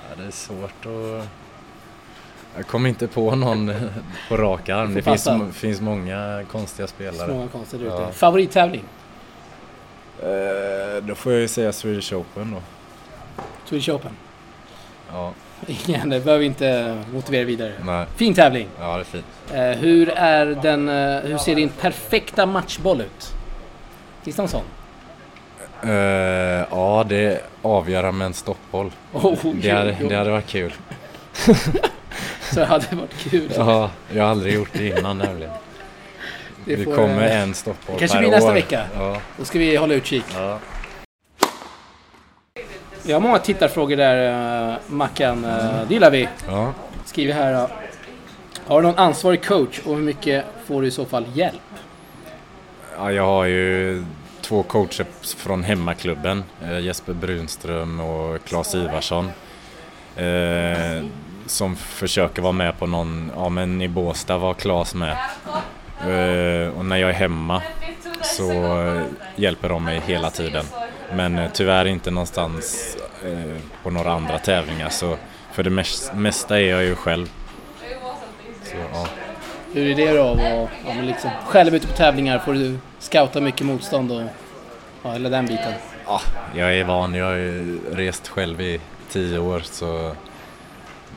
ja, 0.09 0.23
det 0.23 0.27
är 0.27 0.31
svårt 0.31 0.87
att... 0.87 1.29
Jag 2.57 2.67
kommer 2.67 2.89
inte 2.89 3.09
på 3.09 3.35
någon 3.35 3.73
på 4.29 4.37
rak 4.37 4.69
arm. 4.69 4.95
Det 4.95 5.03
finns, 5.03 5.29
finns 5.53 5.81
många 5.81 6.45
konstiga 6.51 6.87
spelare. 6.87 7.33
många 7.33 7.49
konstiga. 7.49 7.85
Ja. 7.85 8.13
Favorittävling? 8.13 8.85
Eh, 10.23 11.03
då 11.03 11.15
får 11.15 11.33
jag 11.33 11.41
ju 11.41 11.49
säga 11.49 11.73
Swedish 11.73 12.13
Open 12.13 12.51
då. 12.55 12.63
Swedish 13.65 13.89
Open? 13.89 14.13
Ja, 15.13 15.33
Ingen, 15.67 16.09
det 16.09 16.21
behöver 16.21 16.39
vi 16.39 16.47
inte 16.47 16.99
motivera 17.13 17.45
vidare. 17.45 17.73
nej. 17.85 18.07
Fin 18.17 18.35
tävling. 18.35 18.69
Ja, 18.81 18.95
det 18.95 19.01
är 19.01 19.05
fint. 19.05 19.25
Eh, 19.53 19.63
hur, 19.83 20.09
är 20.09 20.47
den, 20.47 20.89
eh, 20.89 21.21
hur 21.21 21.39
ser 21.39 21.55
din 21.55 21.69
perfekta 21.69 22.47
matchboll 22.47 23.01
ut? 23.01 23.33
Finns 24.23 24.37
det 24.37 24.43
någon 24.43 24.49
sån? 24.49 24.63
Eh, 25.83 26.65
ja, 26.71 27.05
det 27.09 27.41
avgöra 27.63 28.13
med 28.13 28.27
en 28.27 28.35
stoppboll. 28.35 28.91
Oh, 29.13 29.35
Det 29.55 29.71
hade, 29.71 29.97
det 30.09 30.17
hade 30.17 30.31
varit 30.31 30.47
kul. 30.47 30.73
Så 32.53 32.61
det 32.61 32.65
hade 32.67 32.97
varit 32.97 33.31
kul. 33.31 33.51
Ja, 33.57 33.91
jag 34.13 34.23
har 34.23 34.31
aldrig 34.31 34.55
gjort 34.55 34.71
det 34.73 34.99
innan 34.99 35.19
nämligen. 35.19 35.53
Det, 36.67 36.85
får, 36.85 36.95
kommer 36.95 37.23
en 37.29 37.53
det 37.53 37.99
kanske 37.99 38.19
blir 38.19 38.31
nästa 38.31 38.49
år. 38.51 38.55
vecka. 38.55 38.87
Ja, 38.97 39.17
Då 39.37 39.45
ska 39.45 39.59
vi 39.59 39.77
hålla 39.77 39.95
utkik. 39.95 40.25
ja. 40.35 40.59
Vi 43.03 43.13
har 43.13 43.21
många 43.21 43.39
tittarfrågor 43.39 43.97
där, 43.97 44.71
uh, 44.73 44.77
Mackan. 44.87 45.45
Uh, 45.45 45.89
det 45.89 45.95
gillar 45.95 46.11
vi. 46.11 46.29
ja. 46.49 46.73
Skriver 47.05 47.35
här. 47.35 47.53
Uh, 47.55 47.69
har 48.67 48.83
du 48.83 48.89
någon 48.89 48.99
ansvarig 48.99 49.45
coach 49.45 49.79
och 49.79 49.95
hur 49.97 50.03
mycket 50.03 50.45
får 50.67 50.83
du 50.83 50.89
i 50.89 50.91
så 50.91 51.05
fall 51.05 51.25
hjälp? 51.35 51.61
Ja, 52.99 53.13
jag 53.13 53.23
har 53.27 53.45
ju 53.45 54.05
två 54.41 54.63
coacher 54.63 55.07
från 55.37 55.65
hemmaklubben. 55.65 56.45
eh, 56.65 56.79
Jesper 56.79 57.13
Brunström 57.13 58.01
och 58.01 58.45
Claes 58.45 58.75
Ivarsson. 58.75 59.31
Som 61.47 61.77
försöker 61.77 62.43
vara 62.43 62.53
med 62.53 62.79
på 62.79 62.87
någon, 62.87 63.31
ja 63.37 63.49
men 63.49 63.83
i 63.83 63.89
Båstad 63.89 64.39
var 64.39 64.55
Klas 64.55 64.95
med. 64.95 65.17
Eh, 66.01 66.79
och 66.79 66.85
när 66.85 66.97
jag 66.97 67.11
är 67.11 67.15
hemma 67.15 67.63
så 68.23 68.51
hjälper 69.37 69.69
de 69.69 69.85
mig 69.85 70.01
hela 70.07 70.31
tiden. 70.31 70.65
Men 71.15 71.39
eh, 71.39 71.51
tyvärr 71.53 71.85
inte 71.85 72.11
någonstans 72.11 72.97
eh, 73.25 73.57
på 73.83 73.91
några 73.91 74.13
andra 74.13 74.39
tävlingar 74.39 74.89
så 74.89 75.17
för 75.53 75.63
det 75.63 75.71
mest, 75.71 76.15
mesta 76.15 76.61
är 76.61 76.65
jag 76.71 76.85
ju 76.85 76.95
själv. 76.95 77.31
Så, 78.65 78.77
ja. 78.93 79.07
Hur 79.73 79.91
är 79.91 79.95
det 79.95 80.17
då? 80.17 80.31
att 80.31 80.39
vara- 80.39 80.69
ja, 80.87 81.03
liksom, 81.03 81.31
själv 81.47 81.75
ute 81.75 81.87
på 81.87 81.93
tävlingar 81.93 82.39
får 82.39 82.55
du 82.55 82.79
scouta 82.99 83.41
mycket 83.41 83.67
motstånd 83.67 84.13
och 84.13 84.23
ja, 85.03 85.13
hela 85.13 85.29
den 85.29 85.47
biten. 85.47 85.73
Ja, 86.07 86.21
jag 86.55 86.75
är 86.79 86.85
van. 86.85 87.15
Jag 87.15 87.27
har 87.27 87.35
ju 87.35 87.79
rest 87.93 88.29
själv 88.29 88.61
i 88.61 88.81
tio 89.11 89.39
år 89.39 89.61
så 89.61 90.13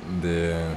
det, 0.09 0.71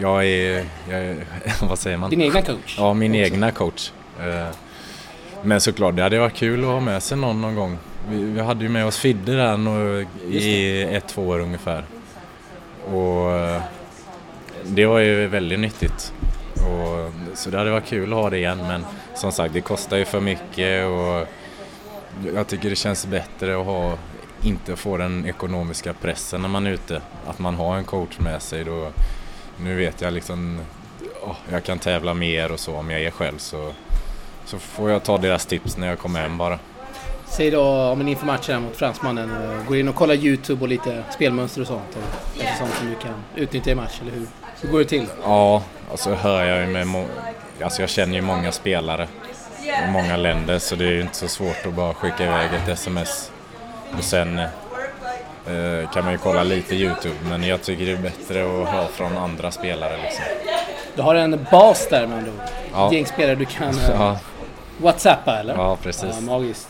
jag 0.00 0.26
är, 0.26 0.64
jag 0.90 1.00
är, 1.00 1.24
vad 1.68 1.78
säger 1.78 1.96
man? 1.96 2.10
Din 2.10 2.20
egna 2.20 2.42
coach? 2.42 2.74
Ja, 2.78 2.94
min 2.94 3.12
också. 3.12 3.20
egna 3.20 3.50
coach. 3.50 3.92
Eh, 4.20 4.46
Men 5.42 5.60
såklart, 5.60 5.96
det 5.96 6.02
hade 6.02 6.18
varit 6.18 6.34
kul 6.34 6.60
att 6.60 6.70
ha 6.70 6.80
med 6.80 7.02
sig 7.02 7.18
någon 7.18 7.40
någon 7.40 7.54
gång. 7.54 7.78
Vi, 8.10 8.24
vi 8.24 8.40
hade 8.40 8.62
ju 8.62 8.68
med 8.68 8.86
oss 8.86 8.98
Fidde 8.98 9.36
där 9.36 10.06
i 10.30 10.82
ett, 10.82 11.08
två 11.08 11.22
år 11.28 11.38
ungefär. 11.40 11.84
Och 12.92 13.30
eh, 13.32 13.62
det 14.64 14.86
var 14.86 14.98
ju 14.98 15.26
väldigt 15.26 15.60
nyttigt. 15.60 16.12
Och, 16.54 17.12
så 17.34 17.50
det 17.50 17.58
hade 17.58 17.70
varit 17.70 17.86
kul 17.86 18.12
att 18.12 18.18
ha 18.18 18.30
det 18.30 18.36
igen 18.38 18.58
men 18.58 18.84
som 19.14 19.32
sagt 19.32 19.54
det 19.54 19.60
kostar 19.60 19.96
ju 19.96 20.04
för 20.04 20.20
mycket 20.20 20.86
och 20.86 21.26
jag 22.34 22.46
tycker 22.46 22.70
det 22.70 22.76
känns 22.76 23.06
bättre 23.06 23.60
att 23.60 23.66
ha, 23.66 23.94
inte 24.42 24.76
få 24.76 24.96
den 24.96 25.26
ekonomiska 25.26 25.92
pressen 25.92 26.42
när 26.42 26.48
man 26.48 26.66
är 26.66 26.70
ute. 26.70 27.00
Att 27.26 27.38
man 27.38 27.54
har 27.54 27.76
en 27.76 27.84
coach 27.84 28.18
med 28.18 28.42
sig 28.42 28.64
då. 28.64 28.90
Nu 29.62 29.74
vet 29.76 30.00
jag 30.00 30.12
liksom, 30.12 30.60
åh, 31.22 31.36
jag 31.52 31.64
kan 31.64 31.78
tävla 31.78 32.14
mer 32.14 32.52
och 32.52 32.60
så 32.60 32.76
om 32.76 32.90
jag 32.90 33.02
är 33.02 33.10
själv 33.10 33.38
så, 33.38 33.72
så 34.44 34.58
får 34.58 34.90
jag 34.90 35.02
ta 35.02 35.18
deras 35.18 35.46
tips 35.46 35.76
när 35.76 35.86
jag 35.86 35.98
kommer 35.98 36.20
hem 36.20 36.38
bara. 36.38 36.58
Säg 37.26 37.50
då 37.50 37.62
om 37.82 38.00
en 38.00 38.08
inför 38.08 38.26
matchen 38.26 38.62
mot 38.62 38.76
fransmannen. 38.76 39.30
eh, 39.30 39.64
Går 39.68 39.76
in 39.76 39.88
och 39.88 39.94
kollar 39.94 40.14
YouTube 40.14 40.62
och 40.62 40.68
lite 40.68 41.04
spelmönster 41.14 41.60
och 41.60 41.66
sånt. 41.66 41.96
Och 41.96 42.36
lite 42.38 42.54
sånt 42.58 42.74
som 42.74 42.88
du 42.88 42.94
kan 42.94 43.14
utnyttja 43.36 43.70
i 43.70 43.74
match, 43.74 43.98
eller 44.02 44.12
hur? 44.12 44.26
Hur 44.60 44.68
går 44.70 44.78
det 44.78 44.84
till? 44.84 45.06
Ja, 45.24 45.62
och 45.90 45.98
så 45.98 46.14
hör 46.14 46.44
jag 46.44 46.60
ju 46.60 46.66
med 46.84 47.06
Alltså 47.62 47.82
jag 47.82 47.90
känner 47.90 48.14
ju 48.14 48.22
många 48.22 48.52
spelare 48.52 49.08
i 49.88 49.90
många 49.90 50.16
länder 50.16 50.58
så 50.58 50.76
det 50.76 50.84
är 50.84 50.90
ju 50.90 51.00
inte 51.00 51.14
så 51.16 51.28
svårt 51.28 51.66
att 51.66 51.74
bara 51.74 51.94
skicka 51.94 52.24
iväg 52.24 52.50
ett 52.54 52.68
sms. 52.68 53.30
Och 53.98 54.04
sen 54.04 54.38
eh, 54.38 54.48
kan 55.94 56.04
man 56.04 56.12
ju 56.12 56.18
kolla 56.18 56.42
lite 56.42 56.74
YouTube 56.74 57.14
men 57.28 57.42
jag 57.42 57.62
tycker 57.62 57.86
det 57.86 57.92
är 57.92 57.96
bättre 57.96 58.42
att 58.62 58.68
höra 58.68 58.86
från 58.86 59.16
andra 59.16 59.50
spelare 59.50 59.96
liksom. 60.02 60.24
Du 60.96 61.02
har 61.02 61.14
en 61.14 61.46
bas 61.50 61.88
där 61.90 62.06
med 62.06 62.18
andra 62.18 62.30
ord. 62.32 62.38
Ja. 62.72 62.86
Ett 62.86 62.92
gäng 62.92 63.06
spelare 63.06 63.34
du 63.34 63.44
kan 63.44 63.68
eh, 63.78 63.90
Ja, 63.98 64.18
whatsappa, 64.78 65.38
eller? 65.38 65.54
ja 65.54 65.76
precis. 65.82 66.04
Ja, 66.14 66.20
magiskt. 66.20 66.68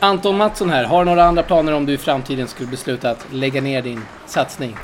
Anton 0.00 0.36
Mattsson 0.36 0.70
här, 0.70 0.84
har 0.84 0.98
du 0.98 1.10
några 1.10 1.24
andra 1.24 1.42
planer 1.42 1.72
om 1.74 1.86
du 1.86 1.92
i 1.92 1.98
framtiden 1.98 2.48
skulle 2.48 2.68
besluta 2.68 3.10
att 3.10 3.26
lägga 3.32 3.60
ner 3.60 3.82
din 3.82 4.02
satsning? 4.26 4.76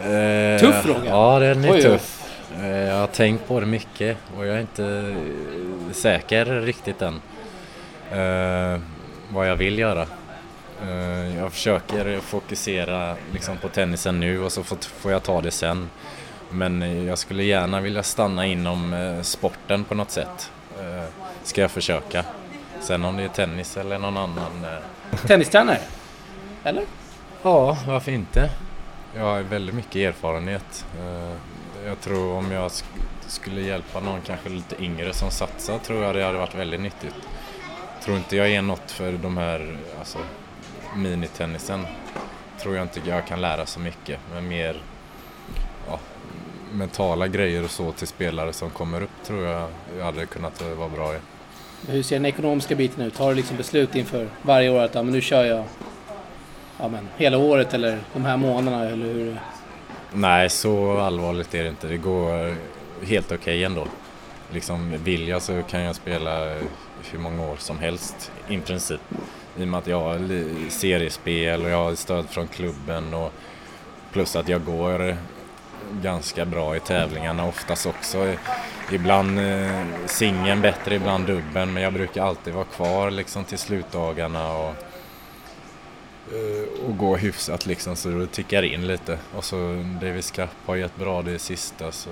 Eh, 0.00 0.60
Tuff 0.60 0.82
fråga. 0.82 1.10
Ja, 1.10 1.38
den 1.38 1.64
är 1.64 1.72
Oj, 1.72 1.82
tuff. 1.82 2.24
Eh, 2.60 2.68
jag 2.68 2.96
har 2.96 3.06
tänkt 3.06 3.48
på 3.48 3.60
det 3.60 3.66
mycket 3.66 4.16
och 4.38 4.46
jag 4.46 4.56
är 4.56 4.60
inte 4.60 4.84
eh, 4.84 5.92
säker 5.92 6.44
riktigt 6.44 7.02
än 7.02 7.20
eh, 8.12 8.80
vad 9.28 9.48
jag 9.48 9.56
vill 9.56 9.78
göra. 9.78 10.06
Eh, 10.88 11.38
jag 11.38 11.52
försöker 11.52 12.20
fokusera 12.20 13.16
liksom, 13.32 13.56
på 13.56 13.68
tennisen 13.68 14.20
nu 14.20 14.40
och 14.44 14.52
så 14.52 14.62
får, 14.64 15.12
jag 15.12 15.22
ta 15.22 15.40
det 15.40 15.50
sen. 15.50 15.90
Men 16.50 17.04
jag 17.06 17.18
skulle 17.18 17.42
gärna 17.44 17.80
vilja 17.80 18.02
stanna 18.02 18.46
inom 18.46 18.92
eh, 18.94 19.22
sporten 19.22 19.84
på 19.84 19.94
något 19.94 20.10
sätt. 20.10 20.50
Eh, 20.80 21.04
ska 21.42 21.60
jag 21.60 21.70
försöka. 21.70 22.24
Sen 22.80 23.04
om 23.04 23.16
det 23.16 23.22
är 23.22 23.28
tennis 23.28 23.76
eller 23.76 23.98
någon 23.98 24.16
annan 24.16 24.66
Tennistränare? 25.26 25.78
Eller? 26.64 26.84
Ja, 27.42 27.78
varför 27.86 28.12
inte? 28.12 28.50
Jag 29.16 29.22
har 29.24 29.40
väldigt 29.40 29.74
mycket 29.74 29.96
erfarenhet. 29.96 30.86
Jag 31.86 32.00
tror 32.00 32.32
om 32.36 32.52
jag 32.52 32.68
sk- 32.68 32.84
skulle 33.26 33.60
hjälpa 33.60 34.00
någon 34.00 34.20
kanske 34.26 34.48
lite 34.48 34.82
yngre 34.82 35.12
som 35.12 35.30
satsar 35.30 35.78
tror 35.78 36.02
jag 36.04 36.14
det 36.14 36.24
hade 36.24 36.38
varit 36.38 36.54
väldigt 36.54 36.80
nyttigt. 36.80 37.14
Tror 38.04 38.16
inte 38.16 38.36
jag 38.36 38.50
är 38.50 38.62
något 38.62 38.90
för 38.90 39.12
de 39.12 39.36
här 39.36 39.76
alltså, 39.98 40.18
minitennisen. 40.96 41.86
Tror 42.60 42.76
jag 42.76 42.84
inte 42.84 43.00
jag 43.04 43.26
kan 43.26 43.40
lära 43.40 43.66
så 43.66 43.80
mycket. 43.80 44.20
Men 44.32 44.48
mer 44.48 44.82
ja, 45.88 46.00
mentala 46.72 47.28
grejer 47.28 47.64
och 47.64 47.70
så 47.70 47.92
till 47.92 48.06
spelare 48.06 48.52
som 48.52 48.70
kommer 48.70 49.02
upp 49.02 49.24
tror 49.24 49.44
jag 49.44 49.68
jag 49.98 50.04
hade 50.04 50.26
kunnat 50.26 50.62
vara 50.62 50.88
bra 50.88 51.14
i. 51.14 51.18
Hur 51.88 52.02
ser 52.02 52.16
den 52.16 52.26
ekonomiska 52.26 52.74
biten 52.74 53.04
ut? 53.04 53.18
Har 53.18 53.28
du 53.28 53.34
liksom 53.34 53.56
beslut 53.56 53.94
inför 53.94 54.28
varje 54.42 54.70
år 54.70 54.82
att 54.82 54.94
ja, 54.94 55.02
men 55.02 55.12
nu 55.12 55.20
kör 55.20 55.44
jag 55.44 55.64
ja, 56.78 56.88
men, 56.88 57.08
hela 57.16 57.38
året 57.38 57.74
eller 57.74 57.98
de 58.12 58.24
här 58.24 58.36
månaderna? 58.36 58.84
Eller 58.84 59.06
hur? 59.06 59.40
Nej, 60.12 60.50
så 60.50 60.98
allvarligt 60.98 61.54
är 61.54 61.62
det 61.62 61.68
inte. 61.68 61.86
Det 61.86 61.96
går 61.96 62.54
helt 63.06 63.32
okej 63.32 63.64
ändå. 63.64 63.86
Liksom, 64.52 64.94
vill 65.04 65.28
jag 65.28 65.42
så 65.42 65.62
kan 65.62 65.80
jag 65.80 65.96
spela 65.96 66.54
hur 67.10 67.18
många 67.18 67.46
år 67.46 67.56
som 67.56 67.78
helst 67.78 68.32
i 68.48 68.58
princip. 68.58 69.00
I 69.58 69.62
och 69.64 69.68
med 69.68 69.78
att 69.78 69.86
jag 69.86 70.00
har 70.00 70.18
seriespel 70.70 71.62
och 71.64 71.70
jag 71.70 71.84
har 71.84 71.94
stöd 71.94 72.28
från 72.30 72.46
klubben 72.48 73.14
och 73.14 73.32
plus 74.12 74.36
att 74.36 74.48
jag 74.48 74.64
går 74.64 75.16
ganska 76.02 76.44
bra 76.44 76.76
i 76.76 76.80
tävlingarna 76.80 77.46
oftast 77.46 77.86
också. 77.86 78.34
Ibland 78.92 79.38
eh, 79.38 79.80
singeln 80.06 80.60
bättre, 80.60 80.94
ibland 80.94 81.26
dubben 81.26 81.72
men 81.72 81.82
jag 81.82 81.92
brukar 81.92 82.24
alltid 82.24 82.54
vara 82.54 82.64
kvar 82.64 83.10
liksom 83.10 83.44
till 83.44 83.58
slutdagarna 83.58 84.52
och 84.52 84.74
eh, 86.32 86.84
och 86.88 86.96
gå 86.98 87.16
hyfsat 87.16 87.66
liksom 87.66 87.96
så 87.96 88.08
det 88.08 88.26
tickar 88.26 88.62
in 88.62 88.86
lite. 88.86 89.18
Och 89.36 89.44
så 89.44 89.84
Davis 90.00 90.30
Cup 90.30 90.50
har 90.66 90.76
gett 90.76 90.96
bra 90.96 91.22
det 91.22 91.38
sista 91.38 91.92
så... 91.92 92.10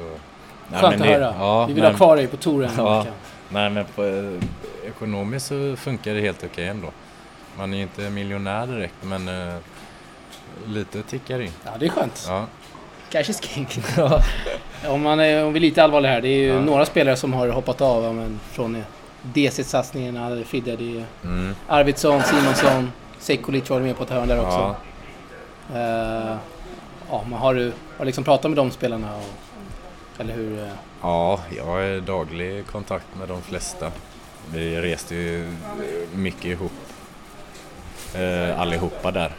Nej, 0.69 0.81
Skönt 0.81 0.99
men 0.99 1.03
att 1.03 1.09
det- 1.09 1.15
höra. 1.25 1.35
Ja, 1.39 1.67
Vi 1.67 1.73
vill 1.73 1.83
men, 1.83 1.93
ha 1.93 1.97
kvar 1.97 2.17
dig 2.17 2.27
på 2.27 2.37
touren. 2.37 2.71
Ja. 2.77 3.07
Nej 3.49 3.71
men 3.71 3.85
på, 3.95 4.05
eh, 4.05 4.89
ekonomiskt 4.89 5.47
så 5.47 5.77
funkar 5.77 6.15
det 6.15 6.21
helt 6.21 6.45
okej 6.45 6.67
ändå. 6.69 6.89
Man 7.59 7.73
är 7.73 7.77
ju 7.77 7.83
inte 7.83 8.11
miljonär 8.11 8.67
direkt 8.67 8.95
men 9.03 9.29
eh, 9.29 9.55
lite 10.67 11.03
tickar 11.03 11.41
in. 11.41 11.53
ja, 11.65 11.71
det 11.79 11.87
är 11.87 11.91
skönt. 11.91 12.25
Ja. 12.29 12.47
Cash 13.11 13.31
is 13.31 13.41
king. 13.43 13.69
om, 14.89 15.03
man 15.03 15.21
är, 15.21 15.45
om 15.45 15.53
vi 15.53 15.59
är 15.59 15.61
lite 15.61 15.85
allvarliga 15.85 16.13
här. 16.13 16.21
Det 16.21 16.29
är 16.29 16.39
ju 16.39 16.47
Ja. 16.47 16.61
några 16.61 16.87
spelare 16.87 17.17
som 17.17 17.33
har 17.33 17.49
hoppat 17.49 17.81
av 17.81 18.05
ja, 18.05 18.13
men, 18.13 18.41
från 18.51 18.77
eh, 18.77 18.83
DC-satsningen. 19.23 20.45
Fidde, 20.45 20.77
det 20.77 20.85
är 20.99 21.05
Mm. 21.25 21.55
Arvidsson, 21.69 22.23
Simonsson, 22.23 22.93
Sekulic 23.19 23.71
var 23.71 23.81
med 23.81 23.97
på 23.97 24.03
ett 24.05 24.11
hörn 24.11 24.29
där 24.29 24.41
också. 24.41 24.77
Ja. 25.73 25.79
Eh, 25.79 26.37
ja, 27.11 27.25
men 27.29 27.39
har 27.39 27.55
du 27.55 27.73
har 27.99 28.05
liksom 28.05 28.25
pratat 28.25 28.51
med 28.51 28.57
de 28.59 28.71
spelarna? 28.71 29.17
Och, 29.17 30.21
eller 30.21 30.35
hur? 30.35 30.59
eh? 30.63 30.69
ja, 31.03 31.41
jag 31.57 31.89
i 31.97 32.01
daglig 32.01 32.67
kontakt 32.67 33.07
med 33.19 33.29
de 33.29 33.43
flesta. 33.43 33.91
Vi 34.53 34.81
reste 34.81 35.15
ju 35.15 35.57
mycket 36.15 36.45
ihop. 36.45 36.73
Eh, 38.15 38.61
allihopa 38.61 39.11
där. 39.11 39.33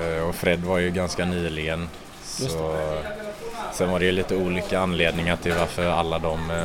Eh, 0.00 0.28
och 0.28 0.34
Fred 0.34 0.60
var 0.64 0.78
ju 0.78 0.90
ganska 0.90 1.24
nyligen. 1.24 1.88
Så, 2.24 2.76
sen 3.72 3.90
var 3.90 3.98
det 3.98 4.04
ju 4.04 4.12
lite 4.12 4.36
olika 4.36 4.80
anledningar 4.80 5.36
till 5.36 5.52
varför 5.58 5.86
alla 5.90 6.18
de 6.18 6.50
eh, 6.50 6.64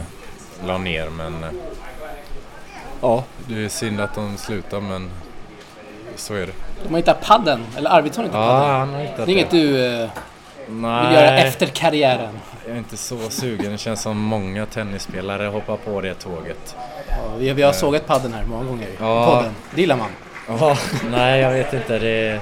la 0.67 0.77
ner 0.77 1.09
men 1.09 1.43
eh, 1.43 1.49
Ja, 3.01 3.23
det 3.47 3.65
är 3.65 3.69
synd 3.69 4.01
att 4.01 4.15
de 4.15 4.37
slutar 4.37 4.79
men 4.81 5.09
så 6.15 6.33
är 6.33 6.45
det. 6.47 6.53
De 6.83 6.89
har 6.89 6.97
hittat 6.97 7.21
padden, 7.21 7.65
eller 7.77 7.89
Arvidsson 7.89 8.23
har 8.23 8.29
hittat 8.29 8.41
Ja, 8.41 8.59
padden. 8.59 8.75
han 8.79 8.93
har 8.93 9.01
hittat 9.01 9.15
Det 9.25 9.31
är 9.31 9.33
inget 9.33 9.51
du 9.51 9.85
eh, 10.03 10.09
Nej, 10.69 11.05
vill 11.07 11.15
göra 11.15 11.37
efter 11.37 11.65
karriären? 11.67 12.39
jag 12.65 12.73
är 12.75 12.77
inte 12.77 12.97
så 12.97 13.17
sugen. 13.29 13.71
Det 13.71 13.77
känns 13.77 14.01
som 14.01 14.17
många 14.17 14.65
tennisspelare 14.65 15.47
hoppar 15.47 15.77
på 15.77 16.01
det 16.01 16.13
tåget. 16.13 16.75
Ja, 17.09 17.15
vi, 17.37 17.53
vi 17.53 17.61
har 17.61 17.73
sågat 17.73 18.07
padden 18.07 18.33
här 18.33 18.45
många 18.45 18.63
gånger 18.65 18.87
i 18.87 18.95
Ja. 18.99 19.25
podden. 19.25 19.53
Det 19.75 19.81
gillar 19.81 19.95
man. 19.97 20.09
Ja, 20.47 20.77
nej 21.11 21.41
jag 21.41 21.51
vet 21.51 21.73
inte. 21.73 21.99
Det, 21.99 22.39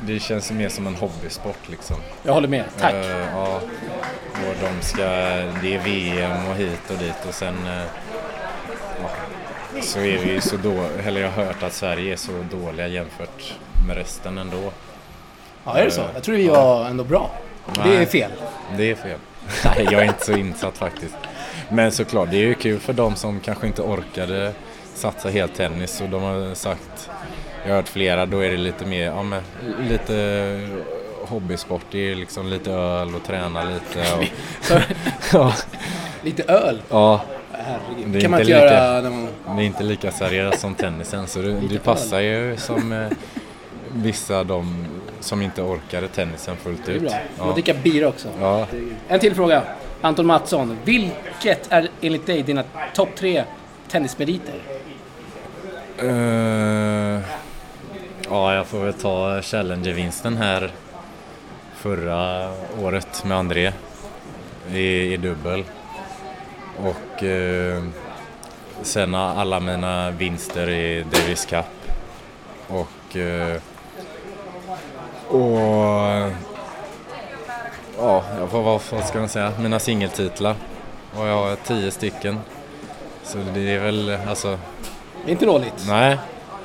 det 0.00 0.20
känns 0.20 0.50
mer 0.50 0.68
som 0.68 0.86
en 0.86 0.94
hobbysport 0.94 1.68
liksom. 1.68 1.96
Jag 2.22 2.32
håller 2.32 2.48
med. 2.48 2.64
Tack. 2.80 2.94
Eh, 2.94 3.26
ja, 3.34 3.60
och 4.32 4.54
de 4.60 4.86
ska, 4.86 5.02
det 5.62 5.74
är 5.74 5.82
VM 5.84 6.46
och 6.50 6.56
hit 6.56 6.90
och 6.90 6.98
dit 6.98 7.26
och 7.28 7.34
sen 7.34 7.54
eh, 7.66 7.84
ja, 9.02 9.10
så 9.82 9.98
är 9.98 10.18
vi 10.18 10.40
så 10.40 10.56
då, 10.56 10.86
eller 11.06 11.20
jag 11.20 11.30
har 11.30 11.44
hört 11.44 11.62
att 11.62 11.72
Sverige 11.72 12.12
är 12.12 12.16
så 12.16 12.32
dåliga 12.50 12.88
jämfört 12.88 13.54
med 13.86 13.96
resten 13.96 14.38
ändå. 14.38 14.72
Ja, 15.64 15.78
är 15.78 15.84
det 15.84 15.90
så? 15.90 16.02
Jag 16.14 16.22
tror 16.22 16.36
vi 16.36 16.48
var 16.48 16.86
ändå 16.86 17.04
bra. 17.04 17.30
Det 17.74 17.80
är 17.80 17.84
Nej. 17.84 18.06
fel. 18.06 18.30
Det 18.76 18.90
är 18.90 18.94
fel. 18.94 19.18
Nej, 19.64 19.88
jag 19.92 20.02
är 20.02 20.04
inte 20.04 20.24
så 20.24 20.32
insatt 20.32 20.78
faktiskt. 20.78 21.14
Men 21.68 21.92
såklart, 21.92 22.30
det 22.30 22.36
är 22.36 22.46
ju 22.46 22.54
kul 22.54 22.80
för 22.80 22.92
de 22.92 23.14
som 23.16 23.40
kanske 23.40 23.66
inte 23.66 23.82
orkade 23.82 24.52
satsa 24.96 25.28
helt 25.28 25.54
tennis 25.54 26.00
och 26.00 26.08
de 26.08 26.22
har 26.22 26.54
sagt, 26.54 27.10
jag 27.64 27.70
har 27.70 27.76
hört 27.76 27.88
flera, 27.88 28.26
då 28.26 28.38
är 28.38 28.50
det 28.50 28.56
lite 28.56 28.86
mer, 28.86 29.04
ja 29.06 29.22
men 29.22 29.42
lite 29.88 30.60
hobbysport. 31.24 31.82
Det 31.90 32.10
är 32.10 32.14
liksom 32.14 32.46
lite 32.46 32.70
öl 32.72 33.14
och 33.14 33.24
träna 33.24 33.62
lite. 33.64 34.14
Och, 34.18 34.24
ja, 35.32 35.52
lite 36.22 36.42
öl. 36.42 36.82
ja, 36.90 37.20
Herregud. 37.52 38.08
Det 38.12 38.18
är 38.18 38.22
kan 38.22 38.30
man 38.30 38.40
inte 38.40 38.52
lika- 38.52 38.64
göra 38.74 39.00
när 39.00 39.10
man... 39.10 39.56
det 39.56 39.62
är 39.62 39.66
inte 39.66 39.82
lika 39.82 40.10
seriöst 40.10 40.60
som 40.60 40.74
tennisen 40.74 41.26
så 41.26 41.38
det, 41.38 41.52
det 41.70 41.78
passar 41.78 42.20
ju 42.20 42.56
som 42.56 42.92
eh, 42.92 43.08
vissa 43.92 44.44
de 44.44 44.86
som 45.20 45.42
inte 45.42 45.62
orkade 45.62 46.08
tennisen 46.08 46.56
fullt 46.56 46.86
Det 46.86 46.92
är 46.92 46.96
ut. 46.96 47.02
bra. 47.02 47.10
Man 47.38 47.48
Ja. 47.48 47.52
dricka 47.54 47.74
bira 47.74 48.08
också. 48.08 48.28
Ja. 48.40 48.66
En 49.08 49.20
till 49.20 49.34
fråga. 49.34 49.62
Anton 50.00 50.26
Mattsson. 50.26 50.78
Vilket 50.84 51.72
är 51.72 51.88
enligt 52.00 52.26
dig 52.26 52.42
dina 52.42 52.64
topp 52.94 53.08
tre 53.16 53.44
tennismeriter? 53.88 54.54
Uh... 56.02 57.20
ja, 58.28 58.54
jag 58.54 58.66
får 58.66 58.78
väl 58.78 58.94
ta 58.94 59.42
Challenger-vinsten 59.42 60.36
här 60.36 60.72
förra 61.74 62.50
året 62.80 63.24
med 63.24 63.36
André 63.36 63.72
i, 64.72 65.12
i 65.12 65.16
dubbel. 65.16 65.64
Och 66.78 67.22
eh, 67.22 67.82
sen 68.82 69.14
alla 69.14 69.60
mina 69.60 70.10
vinster 70.10 70.68
i 70.70 71.04
Davis 71.10 71.46
Cup. 71.46 71.64
Och, 72.68 73.16
eh, 73.16 73.60
och 75.28 76.32
ja, 77.98 78.24
vad, 78.52 78.64
vad, 78.64 78.80
vad 78.90 79.04
ska 79.06 79.18
man 79.18 79.28
säga, 79.28 79.52
mina 79.58 79.78
singeltitlar. 79.78 80.54
Och 81.14 81.26
jag 81.26 81.36
har 81.36 81.56
tio 81.56 81.90
stycken. 81.90 82.40
Så 83.24 83.38
det 83.54 83.60
är 83.60 83.80
väl, 83.80 84.18
alltså, 84.28 84.58
det 85.26 85.30
är 85.30 85.32
inte 85.32 85.46
dåligt. 85.46 85.84
nej. 85.88 86.18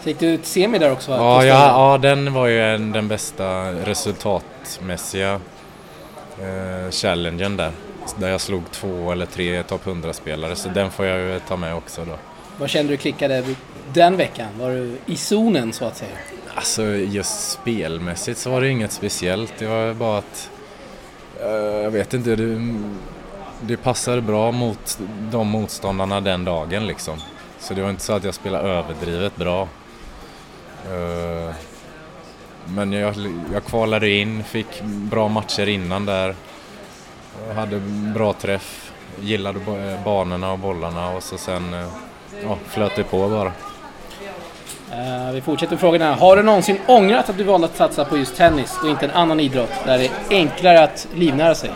Så 0.03 0.09
gick 0.09 0.19
du 0.19 0.37
till 0.37 0.45
semi 0.45 0.77
där 0.77 0.91
också? 0.91 1.11
Ja, 1.11 1.45
ja, 1.45 1.67
ja, 1.67 1.97
den 1.97 2.33
var 2.33 2.47
ju 2.47 2.61
en, 2.61 2.91
den 2.91 3.07
bästa 3.07 3.71
resultatmässiga 3.71 5.39
eh, 6.39 6.91
challengen 6.91 7.57
där. 7.57 7.71
Där 8.19 8.29
jag 8.29 8.41
slog 8.41 8.71
två 8.71 9.11
eller 9.11 9.25
tre 9.25 9.63
topp 9.63 9.85
100-spelare, 9.85 10.55
så 10.55 10.69
den 10.69 10.91
får 10.91 11.05
jag 11.05 11.19
ju 11.19 11.39
ta 11.39 11.55
med 11.55 11.75
också 11.75 12.05
då. 12.05 12.15
Vad 12.57 12.69
kände 12.69 12.93
du 12.93 12.97
klickade 12.97 13.43
den 13.93 14.17
veckan? 14.17 14.47
Var 14.59 14.69
du 14.69 14.97
i 15.05 15.15
zonen 15.17 15.73
så 15.73 15.85
att 15.85 15.97
säga? 15.97 16.11
Alltså 16.55 16.83
just 16.85 17.51
spelmässigt 17.51 18.39
så 18.39 18.49
var 18.49 18.61
det 18.61 18.69
inget 18.69 18.91
speciellt, 18.91 19.53
det 19.57 19.65
var 19.67 19.93
bara 19.93 20.17
att 20.17 20.49
eh, 21.41 21.49
jag 21.83 21.91
vet 21.91 22.13
inte, 22.13 22.35
det, 22.35 22.73
det 23.61 23.77
passade 23.77 24.21
bra 24.21 24.51
mot 24.51 24.99
de 25.31 25.47
motståndarna 25.47 26.21
den 26.21 26.45
dagen 26.45 26.87
liksom. 26.87 27.17
Så 27.61 27.73
det 27.73 27.81
var 27.81 27.89
inte 27.89 28.03
så 28.03 28.13
att 28.13 28.23
jag 28.23 28.33
spelade 28.33 28.69
överdrivet 28.69 29.35
bra. 29.35 29.61
Eh, 30.85 31.55
men 32.65 32.91
jag, 32.93 33.15
jag 33.53 33.65
kvalade 33.65 34.09
in, 34.09 34.43
fick 34.43 34.81
bra 34.83 35.27
matcher 35.27 35.69
innan 35.69 36.05
där. 36.05 36.35
Jag 37.47 37.55
hade 37.55 37.79
bra 38.13 38.33
träff, 38.33 38.91
gillade 39.19 39.59
banorna 40.05 40.51
och 40.51 40.59
bollarna 40.59 41.09
och 41.09 41.23
så 41.23 41.37
sen 41.37 41.73
eh, 41.73 41.87
ja, 42.43 42.57
flöt 42.67 42.95
det 42.95 43.03
på 43.03 43.29
bara. 43.29 43.51
Eh, 44.91 45.31
vi 45.33 45.41
fortsätter 45.41 45.73
med 45.73 45.79
frågorna. 45.79 46.15
Har 46.15 46.35
du 46.35 46.43
någonsin 46.43 46.77
ångrat 46.87 47.29
att 47.29 47.37
du 47.37 47.43
valde 47.43 47.67
att 47.67 47.75
satsa 47.75 48.05
på 48.05 48.17
just 48.17 48.35
tennis 48.35 48.77
och 48.83 48.89
inte 48.89 49.05
en 49.05 49.11
annan 49.11 49.39
idrott 49.39 49.73
där 49.85 49.97
det 49.97 50.05
är 50.05 50.11
enklare 50.29 50.83
att 50.83 51.07
livnära 51.13 51.55
sig? 51.55 51.71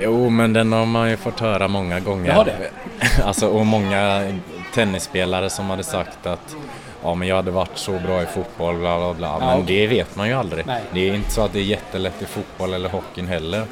Jo, 0.00 0.28
men 0.30 0.52
den 0.52 0.72
har 0.72 0.86
man 0.86 1.10
ju 1.10 1.16
fått 1.16 1.40
höra 1.40 1.68
många 1.68 2.00
gånger. 2.00 2.28
Jag 2.28 2.34
har 2.34 2.44
det. 2.44 2.70
Alltså, 3.24 3.48
och 3.48 3.66
många 3.66 4.32
tennisspelare 4.74 5.50
som 5.50 5.70
hade 5.70 5.82
sagt 5.82 6.26
att 6.26 6.56
ja, 7.02 7.14
men 7.14 7.28
jag 7.28 7.36
hade 7.36 7.50
varit 7.50 7.78
så 7.78 7.92
bra 7.92 8.22
i 8.22 8.26
fotboll, 8.26 8.78
bla 8.78 8.98
bla 8.98 9.14
bla. 9.14 9.38
Men 9.38 9.62
okej. 9.62 9.76
det 9.76 9.86
vet 9.86 10.16
man 10.16 10.28
ju 10.28 10.34
aldrig. 10.34 10.66
Nej. 10.66 10.82
Det 10.92 11.08
är 11.08 11.14
inte 11.14 11.30
så 11.30 11.42
att 11.42 11.52
det 11.52 11.58
är 11.58 11.64
jättelätt 11.64 12.22
i 12.22 12.26
fotboll 12.26 12.74
eller 12.74 12.88
hockeyn 12.88 13.26
heller. 13.26 13.64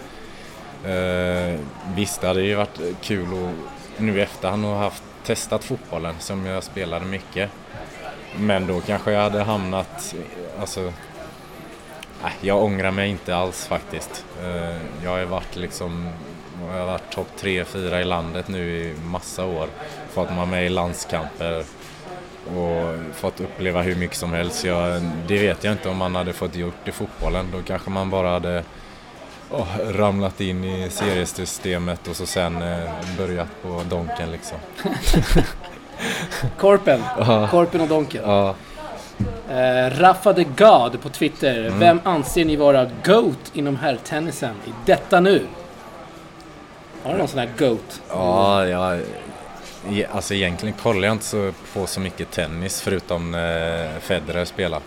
Eh, 0.84 1.60
visst, 1.94 2.20
det 2.20 2.26
hade 2.26 2.42
ju 2.42 2.54
varit 2.54 2.80
kul 3.00 3.26
att 3.26 4.00
nu 4.00 4.18
i 4.18 4.22
efterhand 4.22 4.64
ha 4.64 4.78
haft 4.78 5.02
testat 5.24 5.64
fotbollen 5.64 6.14
som 6.18 6.46
jag 6.46 6.64
spelade 6.64 7.04
mycket. 7.04 7.50
Men 8.36 8.66
då 8.66 8.80
kanske 8.80 9.12
jag 9.12 9.22
hade 9.22 9.42
hamnat, 9.42 10.14
alltså 10.60 10.92
Nej, 12.22 12.32
jag 12.40 12.62
ångrar 12.64 12.90
mig 12.90 13.10
inte 13.10 13.36
alls 13.36 13.66
faktiskt. 13.66 14.24
Eh, 14.42 14.76
Jag 15.04 15.10
har 15.10 15.24
varit 15.24 15.56
liksom, 15.56 16.08
jag 16.72 16.78
har 16.78 16.86
varit 16.86 17.10
topp 17.12 17.28
3-4 17.40 18.00
i 18.00 18.04
landet 18.04 18.48
nu 18.48 18.68
i 18.78 18.94
massa 19.04 19.44
år. 19.44 19.68
Fått 20.10 20.30
vara 20.30 20.46
med 20.46 20.66
i 20.66 20.68
landskamper 20.68 21.64
och 22.56 22.94
fått 23.14 23.40
uppleva 23.40 23.82
hur 23.82 23.94
mycket 23.96 24.16
som 24.16 24.32
helst. 24.32 24.64
Jag, 24.64 25.02
det 25.26 25.38
vet 25.38 25.64
jag 25.64 25.72
inte 25.72 25.88
om 25.88 25.96
man 25.96 26.14
hade 26.16 26.32
fått 26.32 26.54
gjort 26.56 26.88
i 26.88 26.92
fotbollen. 26.92 27.46
Då 27.52 27.62
kanske 27.62 27.90
man 27.90 28.10
bara 28.10 28.30
hade 28.30 28.64
åh, 29.50 29.66
ramlat 29.90 30.40
in 30.40 30.64
i 30.64 30.90
seriesystemet 30.90 32.08
och 32.08 32.16
så 32.16 32.26
sen 32.26 32.62
eh, 32.62 32.90
börjat 33.18 33.48
på 33.62 33.82
Donken 33.90 34.30
liksom. 34.32 34.58
Korpen. 36.58 37.02
Korpen 37.50 37.80
och 37.80 37.88
Donken. 37.88 38.22
Ja. 38.26 38.54
Eh, 39.50 39.90
Rafa 39.90 40.34
the 40.34 40.44
God 40.44 41.02
på 41.02 41.08
Twitter. 41.08 41.66
Mm. 41.66 41.78
Vem 41.78 42.00
anser 42.04 42.44
ni 42.44 42.56
vara 42.56 42.90
GOAT 43.04 43.50
inom 43.52 43.76
herrtennisen 43.76 44.54
i 44.66 44.70
detta 44.86 45.20
nu? 45.20 45.46
Har 47.02 47.12
du 47.12 47.18
någon 47.18 47.28
sån 47.28 47.38
här 47.38 47.50
GOAT? 47.58 48.02
Ja, 48.08 48.66
jag, 48.66 49.00
alltså 50.12 50.34
egentligen 50.34 50.74
kollar 50.82 51.02
jag 51.02 51.12
inte 51.12 51.24
så 51.24 51.52
på 51.74 51.86
så 51.86 52.00
mycket 52.00 52.30
tennis 52.30 52.80
förutom 52.80 53.34
eh, 53.34 54.00
Federer 54.00 54.44
spelar. 54.44 54.80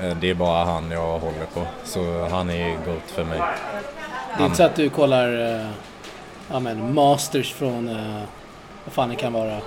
Eh, 0.00 0.16
det 0.20 0.30
är 0.30 0.34
bara 0.34 0.64
han 0.64 0.90
jag 0.90 1.18
håller 1.18 1.46
på, 1.54 1.66
så 1.84 2.28
han 2.30 2.50
är 2.50 2.68
ju 2.68 2.72
GOAT 2.86 3.10
för 3.14 3.24
mig. 3.24 3.40
Det 4.36 4.42
är 4.42 4.46
inte 4.46 4.56
så 4.56 4.62
att 4.62 4.76
du 4.76 4.90
kollar 4.90 5.54
eh, 5.54 5.66
ja, 6.50 6.60
men 6.60 6.94
Masters 6.94 7.52
från, 7.52 7.88
eh, 7.88 8.22
vad 8.84 8.92
fan 8.92 9.08
det 9.08 9.16
kan 9.16 9.32
vara, 9.32 9.58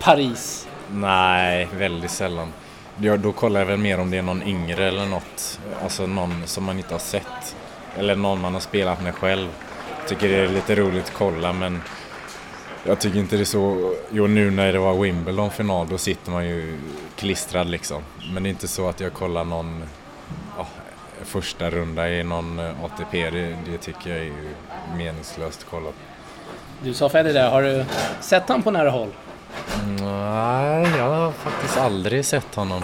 Paris? 0.00 0.68
Nej, 0.90 1.68
väldigt 1.74 2.10
sällan. 2.10 2.52
Ja, 3.00 3.16
då 3.16 3.32
kollar 3.32 3.60
jag 3.60 3.66
väl 3.66 3.78
mer 3.78 4.00
om 4.00 4.10
det 4.10 4.18
är 4.18 4.22
någon 4.22 4.42
yngre 4.42 4.88
eller 4.88 5.06
något, 5.06 5.60
alltså 5.82 6.06
någon 6.06 6.42
som 6.46 6.64
man 6.64 6.78
inte 6.78 6.94
har 6.94 6.98
sett. 6.98 7.56
Eller 7.98 8.16
någon 8.16 8.40
man 8.40 8.54
har 8.54 8.60
spelat 8.60 9.02
med 9.02 9.14
själv. 9.14 9.48
Tycker 10.08 10.28
det 10.28 10.36
är 10.36 10.48
lite 10.48 10.74
roligt 10.74 11.04
att 11.04 11.12
kolla 11.12 11.52
men 11.52 11.80
jag 12.84 13.00
tycker 13.00 13.18
inte 13.18 13.36
det 13.36 13.42
är 13.42 13.44
så, 13.44 13.94
jo 14.10 14.26
nu 14.26 14.50
när 14.50 14.72
det 14.72 14.78
var 14.78 14.94
Wimbledon 14.94 15.50
final 15.50 15.88
då 15.88 15.98
sitter 15.98 16.30
man 16.30 16.48
ju 16.48 16.78
klistrad 17.16 17.70
liksom. 17.70 18.02
Men 18.32 18.42
det 18.42 18.48
är 18.48 18.50
inte 18.50 18.68
så 18.68 18.88
att 18.88 19.00
jag 19.00 19.12
kollar 19.12 19.44
någon 19.44 19.82
ja, 20.58 20.66
första 21.24 21.70
runda 21.70 22.10
i 22.10 22.24
någon 22.24 22.58
eh, 22.58 22.84
ATP, 22.84 23.30
det, 23.30 23.56
det 23.70 23.78
tycker 23.78 24.10
jag 24.10 24.26
är 24.26 24.32
meningslöst 24.96 25.60
att 25.60 25.70
kolla 25.70 25.86
på. 25.86 25.92
Du 26.82 26.94
sa 26.94 27.08
Federer 27.08 27.34
där, 27.34 27.50
har 27.50 27.62
du 27.62 27.84
sett 28.20 28.48
honom 28.48 28.62
på 28.62 28.70
nära 28.70 28.90
håll? 28.90 29.08
Nej, 30.00 30.86
jag 30.98 31.08
har 31.10 31.32
faktiskt 31.32 31.78
aldrig 31.78 32.24
sett 32.24 32.54
honom. 32.54 32.82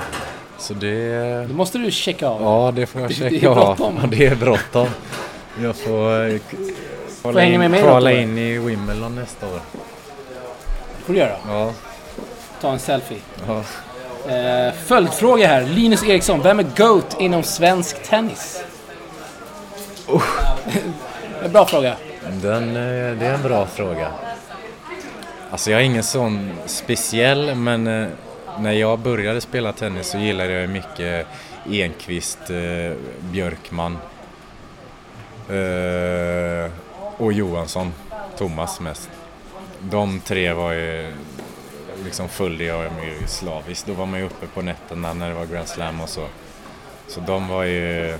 Så 0.59 0.74
det... 0.74 1.46
Då 1.48 1.54
måste 1.54 1.78
du 1.78 1.90
checka 1.90 2.28
av. 2.28 2.42
Ja, 2.42 2.72
det 2.76 2.87
får 2.87 3.00
jag 3.00 3.11
Det- 3.11 3.14
checka 3.14 3.50
det 3.54 3.61
av. 3.61 4.09
det 4.11 4.26
är 4.26 4.35
bråttom. 4.37 4.88
Jag 5.62 5.76
får 5.76 6.28
eh, 6.28 6.40
kvala 7.22 7.44
in, 7.44 7.59
med 7.61 7.70
mig 7.70 7.83
kvala 7.83 8.12
in 8.12 8.38
i 8.38 8.59
Wimbledon 8.59 9.14
nästa 9.14 9.46
år. 9.46 9.61
Det 10.98 11.04
får 11.04 11.12
du 11.12 11.18
göra. 11.18 11.37
Ja, 11.48 11.70
Ta 12.61 12.70
en 12.72 12.78
selfie. 12.78 13.18
ja. 13.46 13.62
Eh, 14.33 14.72
följdfråga 14.87 15.46
här. 15.46 15.62
Linus 15.62 16.04
Eriksson, 16.04 16.42
vem 16.42 16.59
är 16.59 16.66
GOAT 16.76 17.16
inom 17.20 17.42
svensk 17.42 18.02
tennis? 18.09 18.62
En 21.44 21.52
bra 21.52 21.66
fråga. 21.66 21.96
Den, 22.42 22.68
eh, 22.68 23.18
det 23.18 23.26
är 23.26 23.35
en 23.35 23.42
bra 23.42 23.66
fråga. 23.66 24.09
Alltså 25.50 25.70
jag 25.70 25.80
är 25.80 25.84
ingen 25.84 26.02
sån 26.02 26.50
speciell, 26.66 27.54
men 27.54 27.87
eh, 27.87 28.08
när 28.58 28.72
jag 28.72 28.98
började 28.98 29.40
spela 29.40 29.72
tennis 29.72 30.06
så 30.06 30.18
gillade 30.18 30.52
jag 30.52 30.70
mycket 30.70 31.26
Enqvist, 31.70 32.50
eh, 32.50 32.96
Björkman 33.20 33.98
eh, 35.48 36.70
och 37.16 37.32
Johansson, 37.32 37.92
Thomas 38.37 38.80
mest. 38.80 39.11
De 39.80 40.20
tre 40.20 40.52
var 40.52 40.72
ju 40.72 41.12
liksom 42.04 42.28
följde 42.28 42.64
jag 42.64 42.84
ju 42.84 43.26
slaviskt. 43.26 43.87
Då 43.87 43.92
var 43.92 44.06
man 44.06 44.20
ju 44.20 44.26
uppe 44.26 44.46
på 44.46 44.62
nätterna 44.62 45.14
när 45.14 45.28
det 45.28 45.34
var 45.34 45.46
Grand 45.46 45.68
Slam 45.68 46.00
och 46.00 46.08
så. 46.08 46.26
Så 47.06 47.20
de 47.20 47.48
var 47.48 47.64
ju 47.64 48.18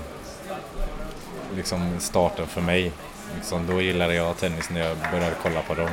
liksom 1.55 1.99
starten 1.99 2.47
för 2.47 2.61
mig. 2.61 2.91
Liksom, 3.35 3.67
då 3.67 3.81
gillade 3.81 4.13
jag 4.13 4.37
tennis 4.37 4.69
när 4.69 4.87
jag 4.87 4.97
började 5.11 5.35
kolla 5.43 5.61
på 5.61 5.75
dem. 5.75 5.89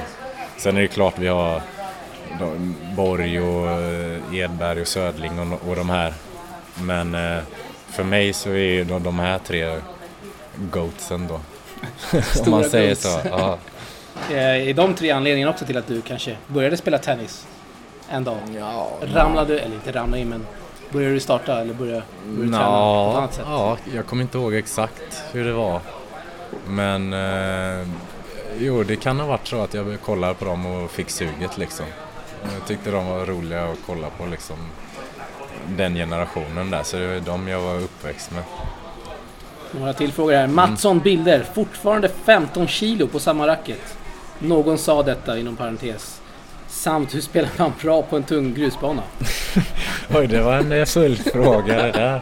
Sen 0.59 0.77
är 0.77 0.81
det 0.81 0.88
klart 0.88 1.19
vi 1.19 1.29
har 1.29 1.62
Borg 2.97 3.40
och 3.40 3.71
eh, 3.71 4.35
Edberg 4.35 4.81
och 4.81 4.87
Södling 4.88 5.53
och, 5.53 5.69
och 5.69 5.77
de 5.77 5.90
här. 5.90 6.12
Men 6.83 7.14
eh, 7.14 7.42
för 7.90 8.05
mig 8.05 8.33
så 8.33 8.51
är 8.51 8.55
ju 8.55 8.85
de, 8.85 9.03
de 9.03 9.19
här 9.19 9.38
tre 9.38 9.77
goatsen 10.73 11.27
då. 11.29 11.35
Om 12.45 12.51
man 12.51 12.64
säger 12.64 12.88
goats. 12.88 13.03
så. 13.03 13.21
Ja. 13.25 13.59
Eh, 14.31 14.69
är 14.69 14.75
de 14.75 14.95
tre 14.95 15.11
anledningarna 15.11 15.53
också 15.53 15.64
till 15.64 15.77
att 15.77 15.87
du 15.87 16.01
kanske 16.03 16.37
började 16.47 16.77
spela 16.77 16.99
tennis 16.99 17.47
en 18.11 18.25
dag? 18.25 18.38
Ja, 18.59 18.88
Ramlade, 19.14 19.59
eller 19.61 19.75
inte 19.75 19.92
ramlade 19.92 20.23
in 20.23 20.29
men 20.29 20.47
Börjar 20.90 21.11
du 21.11 21.21
starta 21.21 21.61
eller 21.61 21.75
börjar, 21.75 22.03
börjar 22.25 22.42
du 22.47 22.53
träna 22.53 22.59
på 22.59 22.66
ett 22.66 22.73
Ja, 22.73 23.16
annat 23.19 23.35
sätt? 23.35 23.45
ja, 23.49 23.77
jag 23.95 24.07
kommer 24.07 24.23
inte 24.23 24.38
ihåg 24.38 24.55
exakt 24.55 25.23
hur 25.33 25.45
det 25.45 25.53
var. 25.53 25.81
Men 26.66 27.12
eh, 27.12 27.87
jo, 28.59 28.83
det 28.83 28.97
kan 28.97 29.21
ha 29.21 29.27
varit 29.27 29.47
så 29.47 29.62
att 29.62 29.75
jag 29.75 30.01
kollade 30.01 30.35
på 30.35 30.45
dem 30.45 30.66
och 30.66 30.90
fick 30.90 31.11
suget 31.11 31.59
liksom. 31.59 31.87
Jag 32.55 32.66
tyckte 32.69 32.90
de 32.90 33.07
var 33.07 33.27
roliga 33.27 33.64
att 33.64 33.79
kolla 33.87 34.11
på 34.11 34.27
liksom. 34.27 34.57
Den 35.69 35.95
generationen 35.95 36.71
där, 36.71 36.83
så 36.83 36.97
det 36.97 37.07
var 37.07 37.21
de 37.21 37.49
jag 37.49 37.61
var 37.61 37.77
uppväxt 37.77 38.31
med. 38.31 38.42
Några 39.71 39.92
till 39.92 40.12
frågor 40.12 40.33
här. 40.33 40.47
Mattsson 40.47 40.99
bilder. 40.99 41.45
Fortfarande 41.55 42.09
15 42.09 42.66
kilo 42.66 43.07
på 43.07 43.19
samma 43.19 43.47
racket. 43.47 43.99
Någon 44.38 44.79
sa 44.79 45.03
detta 45.03 45.38
inom 45.38 45.57
parentes. 45.57 46.21
Samt 46.69 47.14
hur 47.14 47.21
spelar 47.21 47.51
man 47.57 47.73
bra 47.83 48.03
på 48.03 48.16
en 48.16 48.23
tung 48.23 48.55
grusbana? 48.55 49.03
Oj, 50.14 50.27
det 50.27 50.42
var 50.42 50.73
en 50.73 50.87
följdfråga 50.87 51.83
det 51.83 51.92
där. 51.92 52.21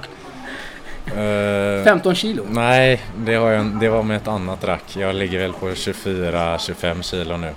Eh, 1.07 1.85
15 1.85 2.15
kilo? 2.15 2.47
Nej, 2.51 3.03
det, 3.19 3.35
har 3.35 3.51
jag, 3.51 3.67
det 3.67 3.89
var 3.89 4.03
med 4.03 4.17
ett 4.17 4.29
annat 4.29 4.65
rack. 4.65 4.97
Jag 4.97 5.15
ligger 5.15 5.39
väl 5.39 5.53
på 5.53 5.71
24-25 5.71 7.03
kilo 7.03 7.37
nu. 7.37 7.49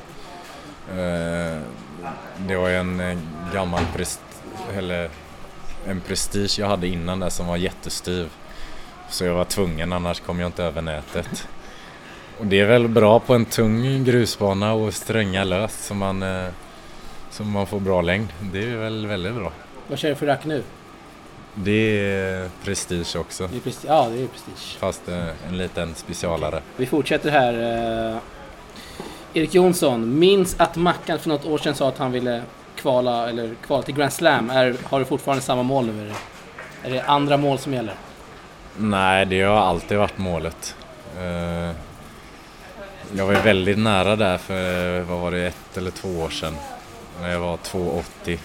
Eh, 0.91 1.61
det 2.37 2.55
var 2.55 2.69
en 2.69 2.99
eh, 2.99 3.17
gammal 3.53 3.83
prest, 3.95 4.21
eller 4.77 5.09
en 5.87 6.01
prestige 6.01 6.59
jag 6.59 6.67
hade 6.67 6.87
innan 6.87 7.19
där 7.19 7.29
som 7.29 7.47
var 7.47 7.57
jättestyv. 7.57 8.29
Så 9.09 9.25
jag 9.25 9.33
var 9.33 9.45
tvungen, 9.45 9.93
annars 9.93 10.19
kom 10.19 10.39
jag 10.39 10.47
inte 10.47 10.63
över 10.63 10.81
nätet. 10.81 11.47
Och 12.39 12.45
det 12.45 12.59
är 12.59 12.65
väl 12.65 12.87
bra 12.87 13.19
på 13.19 13.33
en 13.33 13.45
tung 13.45 14.03
grusbana 14.03 14.73
och 14.73 14.93
stränga 14.93 15.43
löst 15.43 15.85
så 15.85 15.93
man, 15.93 16.23
eh, 16.23 16.47
så 17.31 17.43
man 17.43 17.67
får 17.67 17.79
bra 17.79 18.01
längd. 18.01 18.27
Det 18.39 18.63
är 18.63 18.75
väl 18.77 19.07
väldigt 19.07 19.35
bra. 19.35 19.51
Vad 19.87 19.99
kör 19.99 20.09
du 20.09 20.15
för 20.15 20.25
rack 20.25 20.45
nu? 20.45 20.63
Det 21.63 21.71
är 22.11 22.49
prestige 22.63 23.15
också. 23.15 23.47
Det 23.47 23.55
är 23.57 23.59
prestige. 23.59 23.89
Ja, 23.91 24.09
det 24.09 24.21
är 24.23 24.27
prestige. 24.27 24.77
Fast 24.79 25.07
eh, 25.09 25.27
en 25.49 25.57
liten 25.57 25.95
specialare. 25.95 26.61
Vi 26.75 26.85
fortsätter 26.85 27.31
här. 27.31 27.53
Eh, 28.13 28.17
Erik 29.33 29.53
Jonsson. 29.55 30.19
Minns 30.19 30.55
att 30.59 30.75
Mackan 30.75 31.19
för 31.19 31.29
något 31.29 31.45
år 31.45 31.57
sedan 31.57 31.75
sa 31.75 31.87
att 31.89 31.97
han 31.97 32.11
ville 32.11 32.41
kvala, 32.75 33.29
eller 33.29 33.55
kvala 33.65 33.83
till 33.83 33.95
Grand 33.95 34.13
Slam. 34.13 34.49
Är, 34.49 34.75
har 34.83 34.99
du 34.99 35.05
fortfarande 35.05 35.43
samma 35.43 35.63
mål 35.63 35.85
nu? 35.85 36.01
Är 36.01 36.05
det, 36.05 36.15
är 36.89 36.91
det 36.91 37.03
andra 37.03 37.37
mål 37.37 37.57
som 37.59 37.73
gäller? 37.73 37.93
Nej, 38.77 39.25
det 39.25 39.41
har 39.41 39.57
alltid 39.57 39.97
varit 39.97 40.17
målet. 40.17 40.75
Eh, 41.17 41.71
Jag 43.17 43.25
var 43.25 43.33
ju 43.33 43.39
väldigt 43.39 43.77
nära 43.77 44.15
där 44.15 44.37
för, 44.37 44.99
vad 45.01 45.19
var 45.19 45.31
det, 45.31 45.47
ett 45.47 45.77
eller 45.77 45.91
två 45.91 46.09
år 46.09 46.29
sedan. 46.29 46.53
När 47.21 47.29
jag 47.31 47.39
var 47.39 47.57
2,80. 47.57 48.37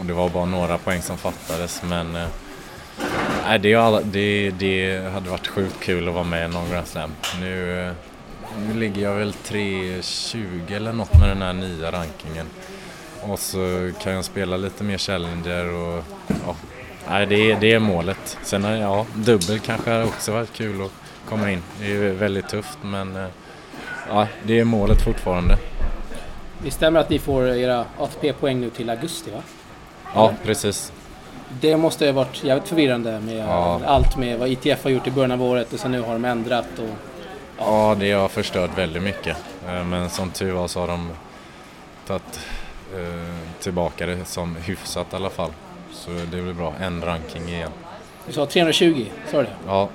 Och 0.00 0.06
det 0.06 0.12
var 0.12 0.28
bara 0.28 0.44
några 0.44 0.78
poäng 0.78 1.02
som 1.02 1.18
fattades 1.18 1.82
men 1.82 2.16
äh, 2.16 3.60
det, 3.60 3.74
alla- 3.74 4.00
det, 4.00 4.50
det 4.50 5.00
hade 5.12 5.30
varit 5.30 5.46
sjukt 5.46 5.80
kul 5.80 6.08
att 6.08 6.14
vara 6.14 6.24
med 6.24 6.50
i 6.50 6.52
någon 6.54 6.70
Grand 6.70 6.86
Slam. 6.86 7.10
Nu, 7.40 7.86
eh, 7.86 7.92
nu 8.68 8.74
ligger 8.80 9.02
jag 9.02 9.14
väl 9.14 9.32
3,20 9.32 10.76
eller 10.76 10.92
något 10.92 11.20
med 11.20 11.28
den 11.28 11.42
här 11.42 11.52
nya 11.52 11.92
rankingen. 11.92 12.46
Och 13.22 13.38
så 13.38 13.90
kan 14.02 14.12
jag 14.12 14.24
spela 14.24 14.56
lite 14.56 14.84
mer 14.84 14.98
Challenger 14.98 15.72
och 15.72 16.04
ja, 16.46 16.56
nej, 17.08 17.26
det, 17.26 17.50
är, 17.50 17.60
det 17.60 17.72
är 17.72 17.78
målet. 17.78 18.38
Sen 18.42 18.64
eh, 18.64 18.80
ja, 18.80 19.06
dubbel 19.14 19.58
kanske 19.58 19.90
hade 19.90 20.04
också 20.04 20.32
varit 20.32 20.52
kul 20.52 20.82
att 20.84 20.92
komma 21.28 21.50
in. 21.50 21.62
Det 21.80 21.84
är 21.84 21.88
ju 21.90 22.12
väldigt 22.12 22.48
tufft 22.48 22.78
men 22.82 23.26
ja, 24.08 24.26
det 24.42 24.60
är 24.60 24.64
målet 24.64 25.02
fortfarande. 25.04 25.58
Det 26.64 26.70
stämmer 26.70 27.00
att 27.00 27.10
ni 27.10 27.18
får 27.18 27.48
era 27.48 27.84
ATP-poäng 27.98 28.60
nu 28.60 28.70
till 28.70 28.90
augusti 28.90 29.30
va? 29.30 29.42
Ja, 30.14 30.32
precis. 30.44 30.92
Det 31.60 31.76
måste 31.76 32.06
ha 32.06 32.12
varit 32.12 32.44
jävligt 32.44 32.68
förvirrande 32.68 33.20
med 33.20 33.36
Ja. 33.48 33.80
allt 33.86 34.16
med 34.16 34.38
vad 34.38 34.48
ITF 34.48 34.84
har 34.84 34.90
gjort 34.90 35.06
i 35.06 35.10
början 35.10 35.32
av 35.32 35.42
året 35.42 35.72
och 35.72 35.78
sen 35.80 35.92
nu 35.92 36.00
har 36.00 36.12
de 36.12 36.24
ändrat 36.24 36.66
och... 36.78 36.88
Ja, 37.58 37.96
det 38.00 38.12
har 38.12 38.28
förstört 38.28 38.78
väldigt 38.78 39.02
mycket. 39.02 39.36
Eh, 39.68 39.84
Men 39.84 40.10
som 40.10 40.30
tur 40.30 40.52
var 40.52 40.68
så 40.68 40.80
har 40.80 40.86
de 40.88 41.10
tagit 42.06 42.40
eh, 42.94 43.60
tillbaka 43.62 44.06
det 44.06 44.24
som 44.24 44.56
hyfsat 44.56 45.06
i 45.12 45.16
alla 45.16 45.30
fall. 45.30 45.50
Så 45.92 46.10
det 46.10 46.42
blir 46.42 46.52
bra. 46.52 46.72
En 46.80 47.02
ranking 47.04 47.48
igen. 47.48 47.70
Du 48.26 48.32
sa 48.32 48.46
320, 48.46 49.06
sa 49.30 49.36
du 49.36 49.42
det? 49.42 49.48
Ja, 49.66 49.88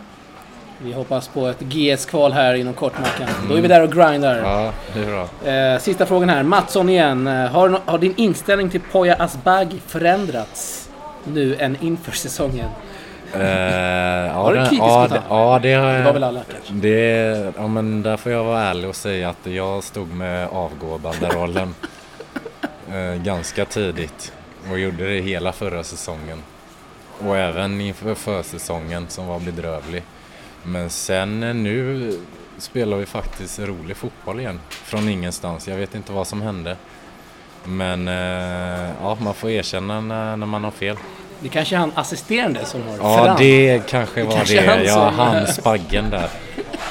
Vi 0.83 0.93
hoppas 0.93 1.27
på 1.27 1.47
ett 1.47 1.59
GS-kval 1.59 2.31
här 2.33 2.53
inom 2.53 2.73
kort 2.73 2.93
Mackan. 2.99 3.29
Då 3.49 3.55
är 3.55 3.61
vi 3.61 3.67
där 3.67 3.81
och 3.83 3.91
grindar. 3.91 4.37
ja 4.37 4.71
det 4.93 4.99
är 4.99 5.05
bra. 5.05 5.51
Eh, 5.51 5.79
sista 5.79 6.05
frågan 6.05 6.29
här. 6.29 6.43
Mattsson 6.43 6.89
igen. 6.89 7.27
Eh, 7.27 7.33
har, 7.47 7.69
no- 7.69 7.79
har 7.85 7.97
din 7.97 8.13
inställning 8.17 8.69
till 8.69 8.81
Poya 8.91 9.15
Asbaghi 9.15 9.79
förändrats 9.87 10.89
nu 11.23 11.55
än 11.59 11.77
inför 11.81 12.11
säsongen? 12.11 12.69
Eh, 13.33 13.41
ja, 13.41 14.43
Var 14.43 14.53
du 14.53 14.59
det- 14.59 14.65
kritisk 14.65 14.81
ja, 14.83 15.07
det, 15.09 15.21
han? 15.29 15.37
ja, 15.37 15.59
det 15.61 15.73
har 15.73 15.87
Det 15.87 15.97
jag. 15.97 16.03
var 16.05 16.13
väl 16.13 16.23
alla 16.23 16.41
kanske? 16.51 16.73
Det, 16.73 17.53
ja, 17.57 17.67
men 17.67 18.01
där 18.03 18.17
får 18.17 18.31
jag 18.31 18.43
vara 18.43 18.61
ärlig 18.61 18.89
och 18.89 18.95
säga 18.95 19.29
att 19.29 19.45
jag 19.51 19.83
stod 19.83 20.13
med 20.13 20.47
avgå-banderollen 20.47 21.75
eh, 22.91 23.21
ganska 23.23 23.65
tidigt 23.65 24.31
och 24.71 24.79
gjorde 24.79 25.13
det 25.13 25.21
hela 25.21 25.51
förra 25.51 25.83
säsongen. 25.83 26.43
Och 27.27 27.37
även 27.37 27.81
inför 27.81 28.15
försäsongen 28.15 29.05
som 29.09 29.27
var 29.27 29.39
bedrövlig. 29.39 30.03
Men 30.63 30.89
sen 30.89 31.43
eh, 31.43 31.53
nu 31.55 32.13
spelar 32.57 32.97
vi 32.97 33.05
faktiskt 33.05 33.59
rolig 33.59 33.97
fotboll 33.97 34.39
igen 34.39 34.59
från 34.69 35.09
ingenstans. 35.09 35.67
Jag 35.67 35.75
vet 35.77 35.95
inte 35.95 36.11
vad 36.11 36.27
som 36.27 36.41
hände. 36.41 36.75
Men 37.63 38.07
eh, 38.07 38.89
ja, 39.01 39.17
man 39.21 39.33
får 39.33 39.49
erkänna 39.49 40.01
när, 40.01 40.37
när 40.37 40.45
man 40.47 40.63
har 40.63 40.71
fel. 40.71 40.97
Det 41.39 41.49
kanske 41.49 41.75
är 41.75 41.79
han 41.79 41.91
assisterande 41.95 42.65
som 42.65 42.81
har 42.87 42.97
Ja, 42.97 43.17
Ferran. 43.17 43.35
det 43.39 43.81
kanske 43.89 44.23
var 44.23 44.35
kanske 44.35 44.59
är 44.59 44.61
det. 44.61 44.71
han 44.71 44.85
Ja, 44.85 45.09
som- 45.09 45.19
han 45.19 45.47
spaggen 45.53 46.09
där. 46.09 46.29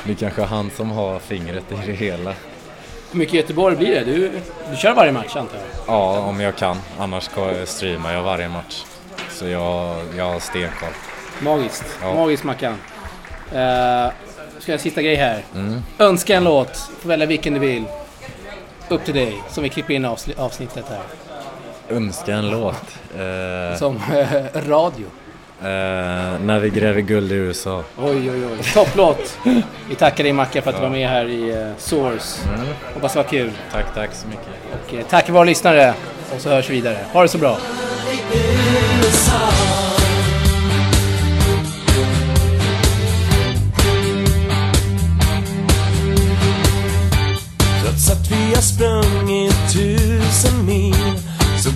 Det 0.04 0.14
kanske 0.14 0.42
är 0.42 0.46
han 0.46 0.70
som 0.76 0.90
har 0.90 1.18
fingret 1.18 1.64
i 1.72 1.86
det 1.86 1.92
hela. 1.92 2.34
Hur 3.10 3.18
mycket 3.18 3.34
Göteborg 3.34 3.76
blir 3.76 3.94
det? 3.94 4.04
Du, 4.04 4.30
du 4.70 4.76
kör 4.76 4.94
varje 4.94 5.12
match 5.12 5.36
antar 5.36 5.56
jag? 5.56 5.94
Ja, 5.94 6.18
om 6.18 6.40
jag 6.40 6.56
kan. 6.56 6.76
Annars 6.98 7.24
ska 7.24 7.52
jag 7.58 7.68
streama 7.68 8.12
jag 8.12 8.22
varje 8.22 8.48
match. 8.48 8.84
Så 9.30 9.46
jag, 9.48 9.96
jag 10.16 10.24
har 10.32 10.40
stenkoll. 10.40 10.88
Magiskt. 11.42 11.84
Ja. 12.02 12.14
Magiskt 12.14 12.44
Mackan. 12.44 12.74
Uh, 13.52 14.12
ska 14.58 14.72
jag 14.72 14.78
en 14.78 14.78
sista 14.78 15.02
grej 15.02 15.14
här. 15.14 15.42
Mm. 15.54 15.82
Önska 15.98 16.36
en 16.36 16.44
låt. 16.44 16.76
Får 16.76 17.08
välja 17.08 17.26
vilken 17.26 17.54
du 17.54 17.60
vill. 17.60 17.84
Upp 18.88 19.04
till 19.04 19.14
dig. 19.14 19.42
Som 19.50 19.62
vi 19.62 19.68
klipper 19.68 19.94
in 19.94 20.04
avsnittet 20.36 20.84
här. 20.88 21.00
Önska 21.96 22.34
en 22.34 22.50
låt. 22.50 22.98
Eh, 23.18 23.78
Som 23.78 23.96
eh, 23.96 24.68
radio. 24.68 25.06
eh, 25.60 26.40
när 26.40 26.58
vi 26.58 26.70
gräver 26.70 27.00
guld 27.00 27.32
i 27.32 27.34
USA. 27.34 27.84
Oj, 27.98 28.30
oj, 28.30 28.46
oj. 28.46 28.58
Topplåt. 28.74 29.38
Vi 29.88 29.94
tackar 29.94 30.24
dig 30.24 30.32
Mackan 30.32 30.62
för 30.62 30.70
att 30.70 30.76
du 30.76 30.82
var 30.82 30.90
med 30.90 31.08
här 31.08 31.24
i 31.28 31.52
uh, 31.52 31.72
Source. 31.78 32.48
Mm. 32.48 32.66
Hoppas 32.94 33.12
det 33.12 33.18
var 33.18 33.28
kul. 33.28 33.50
Tack, 33.72 33.94
tack 33.94 34.10
så 34.12 34.28
mycket. 34.28 34.48
Och 34.72 34.94
eh, 34.94 35.04
tack 35.10 35.26
för 35.26 35.32
våra 35.32 35.44
lyssnare. 35.44 35.94
Och 36.34 36.40
så 36.40 36.48
hörs 36.48 36.70
vi 36.70 36.74
vidare. 36.74 36.98
Ha 37.12 37.22
det 37.22 37.28
så 37.28 37.38
bra. 37.38 37.58
Trots 48.58 48.72
att 48.72 48.80
vi 48.80 48.86
har 48.86 49.02
sprungit 49.02 49.72
tusen 49.72 50.66
mil 50.66 51.18
så 51.58 51.70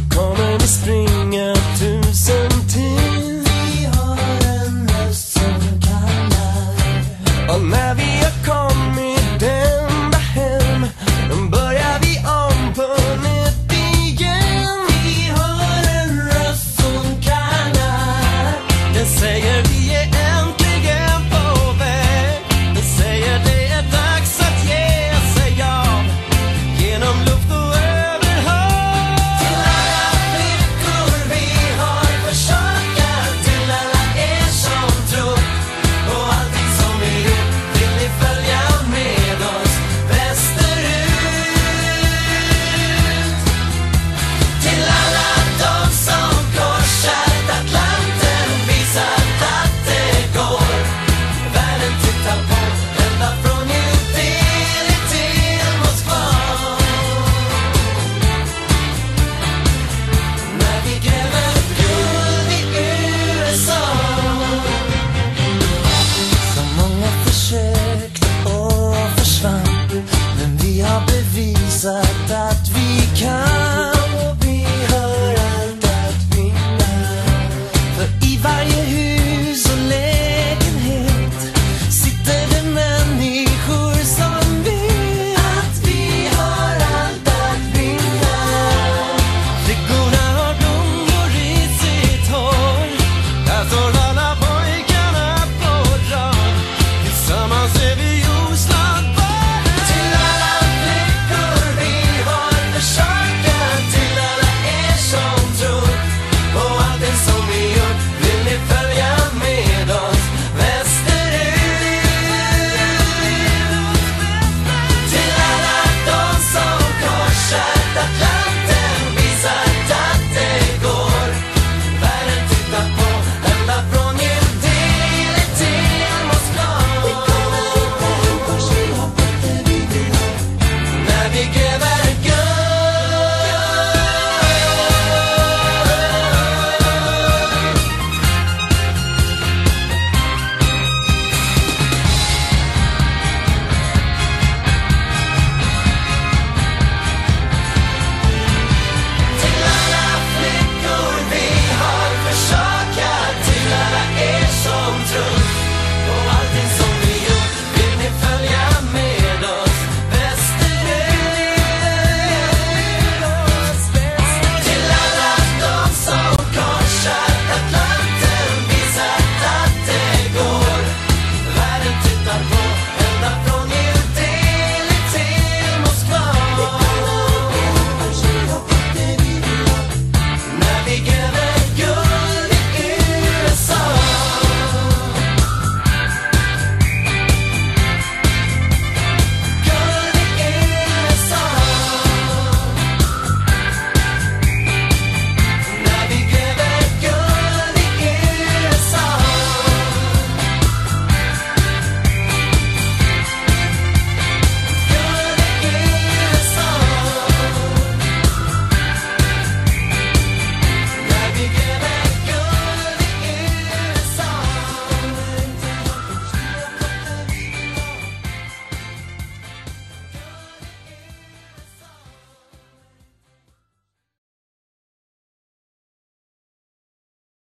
visat 71.35 72.31
att 72.31 72.69
vi 72.69 73.23
kan. 73.25 73.62